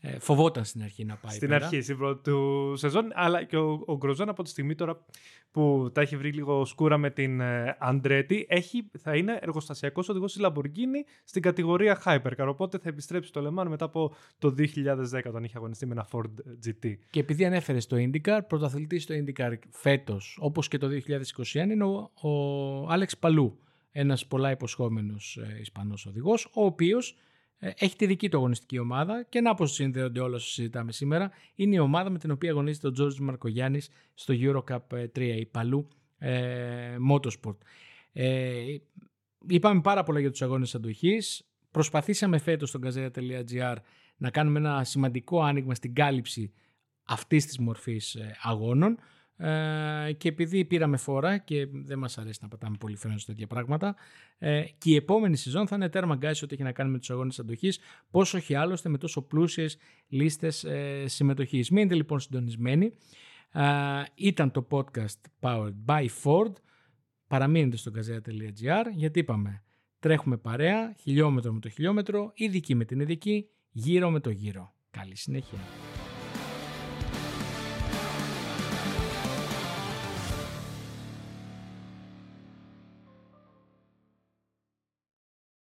Ε, 0.00 0.10
ε, 0.10 0.18
φοβόταν 0.18 0.64
στην 0.64 0.82
αρχή 0.82 1.04
να 1.04 1.16
πάει. 1.16 1.34
Στην 1.34 1.48
πέρα. 1.48 1.64
αρχή, 1.64 1.80
στην 1.80 1.96
πρώτη 1.96 2.30
του 2.30 2.72
σεζόν. 2.76 3.10
Αλλά 3.14 3.44
και 3.44 3.56
ο, 3.56 3.82
ο 3.86 3.96
Γκροζάν 3.96 4.28
από 4.28 4.42
τη 4.42 4.48
στιγμή 4.48 4.74
τώρα 4.74 5.04
που 5.50 5.90
τα 5.94 6.00
έχει 6.00 6.16
βρει 6.16 6.32
λίγο 6.32 6.64
σκούρα 6.64 6.98
με 6.98 7.10
την 7.10 7.40
ε, 7.40 7.76
Αντρέτη, 7.78 8.46
έχει, 8.48 8.90
θα 8.98 9.16
είναι 9.16 9.38
εργοστασιακός 9.42 10.08
οδηγός 10.08 10.32
τη 10.32 10.40
Lamborghini 10.44 11.10
στην 11.24 11.42
κατηγορία 11.42 12.02
Hypercar. 12.04 12.46
Οπότε 12.48 12.78
θα 12.78 12.88
επιστρέψει 12.88 13.28
στο 13.28 13.42
Le 13.44 13.60
Mans 13.60 13.68
μετά 13.68 13.84
από 13.84 14.14
το 14.38 14.54
2010 14.58 15.22
όταν 15.26 15.44
είχε 15.44 15.56
αγωνιστεί 15.56 15.86
με 15.86 15.92
ένα 15.92 16.08
Ford 16.12 16.30
GT. 16.66 16.94
Και 17.10 17.20
επειδή 17.20 17.44
ανέφερες 17.44 17.82
στο 17.82 17.96
IndyCar, 18.00 18.40
πρωταθλητής 18.46 19.02
στο 19.02 19.14
IndyCar 19.14 19.52
φέτος, 19.70 20.38
όπως 20.40 20.68
και 20.68 20.78
το 20.78 20.88
2021, 21.42 21.54
είναι 21.54 21.84
ο, 21.84 22.10
ο 22.20 22.86
Άλεξ 22.88 23.18
Παλού. 23.18 23.58
Ένας 23.92 24.26
πολλά 24.26 24.50
υποσχόμενος 24.50 25.36
ε, 25.36 25.60
Ισπανός 25.60 26.06
οδηγός, 26.06 26.44
ο 26.54 26.64
οποίος 26.64 27.10
ε, 27.10 27.14
έχει 27.60 27.96
τη 27.96 28.06
δική 28.06 28.28
του 28.28 28.36
αγωνιστική 28.36 28.78
ομάδα 28.78 29.26
και 29.28 29.40
να 29.40 29.54
πώς 29.54 29.72
συνδέονται 29.72 30.20
όλα 30.20 30.36
όσα 30.36 30.48
συζητάμε 30.50 30.92
σήμερα. 30.92 31.30
Είναι 31.54 31.74
η 31.74 31.78
ομάδα 31.78 32.10
με 32.10 32.18
την 32.18 32.30
οποία 32.30 32.50
αγωνίζεται 32.50 32.86
ο 32.86 32.90
Τζόρτζ 32.90 33.18
Μαρκογιάννης 33.18 33.88
στο 34.14 34.34
Eurocup 34.36 34.80
3, 34.90 35.08
ε, 35.14 35.36
η 35.36 35.46
Παλού 35.46 35.88
ε, 36.18 36.96
Motorsport. 37.10 37.56
Ε, 38.12 38.76
είπαμε 39.46 39.80
πάρα 39.80 40.02
πολλά 40.02 40.20
για 40.20 40.30
τους 40.30 40.42
αγώνες 40.42 40.74
αντοχής. 40.74 41.44
Προσπαθήσαμε 41.70 42.38
φέτος 42.38 42.68
στο 42.68 42.78
gazeta.gr 42.82 43.76
να 44.16 44.30
κάνουμε 44.30 44.58
ένα 44.58 44.84
σημαντικό 44.84 45.42
άνοιγμα 45.42 45.74
στην 45.74 45.94
κάλυψη 45.94 46.52
αυτής 47.04 47.46
της 47.46 47.58
μορφής 47.58 48.14
ε, 48.14 48.36
αγώνων. 48.42 48.98
Ε, 49.42 50.12
και 50.12 50.28
επειδή 50.28 50.64
πήραμε 50.64 50.96
φορά 50.96 51.38
και 51.38 51.66
δεν 51.72 51.98
μας 51.98 52.18
αρέσει 52.18 52.38
να 52.42 52.48
πατάμε 52.48 52.76
πολύ 52.80 52.96
φαίνοντα 52.96 53.20
σε 53.20 53.26
τέτοια 53.26 53.46
πράγματα 53.46 53.96
ε, 54.38 54.62
και 54.78 54.90
η 54.90 54.94
επόμενη 54.94 55.36
σεζόν 55.36 55.66
θα 55.66 55.76
είναι 55.76 55.88
τέρμα 55.88 56.14
γκάσι 56.14 56.44
ό,τι 56.44 56.54
έχει 56.54 56.62
να 56.62 56.72
κάνει 56.72 56.90
με 56.90 56.98
τους 56.98 57.10
αγώνες 57.10 57.38
αντοχής 57.38 57.78
πόσο 58.10 58.38
όχι 58.38 58.54
άλλωστε 58.54 58.88
με 58.88 58.98
τόσο 58.98 59.22
πλούσιες 59.22 59.76
λίστες 60.08 60.64
ε, 60.64 61.04
συμμετοχής. 61.06 61.70
Μείνετε 61.70 61.94
λοιπόν 61.94 62.20
συντονισμένοι. 62.20 62.92
Ε, 63.52 63.62
ήταν 64.14 64.50
το 64.50 64.66
podcast 64.70 65.20
Powered 65.40 65.74
by 65.86 66.06
Ford. 66.22 66.52
Παραμείνετε 67.26 67.76
στο 67.76 67.92
gazeta.gr 67.94 68.84
γιατί 68.94 69.18
είπαμε 69.18 69.62
τρέχουμε 70.00 70.36
παρέα, 70.36 70.94
χιλιόμετρο 71.00 71.52
με 71.52 71.60
το 71.60 71.68
χιλιόμετρο, 71.68 72.32
ειδική 72.34 72.74
με 72.74 72.84
την 72.84 73.00
ειδική, 73.00 73.48
γύρω 73.70 74.10
με 74.10 74.20
το 74.20 74.30
γύρο. 74.30 74.74
Καλή 74.90 75.16
συνέχεια. 75.16 75.58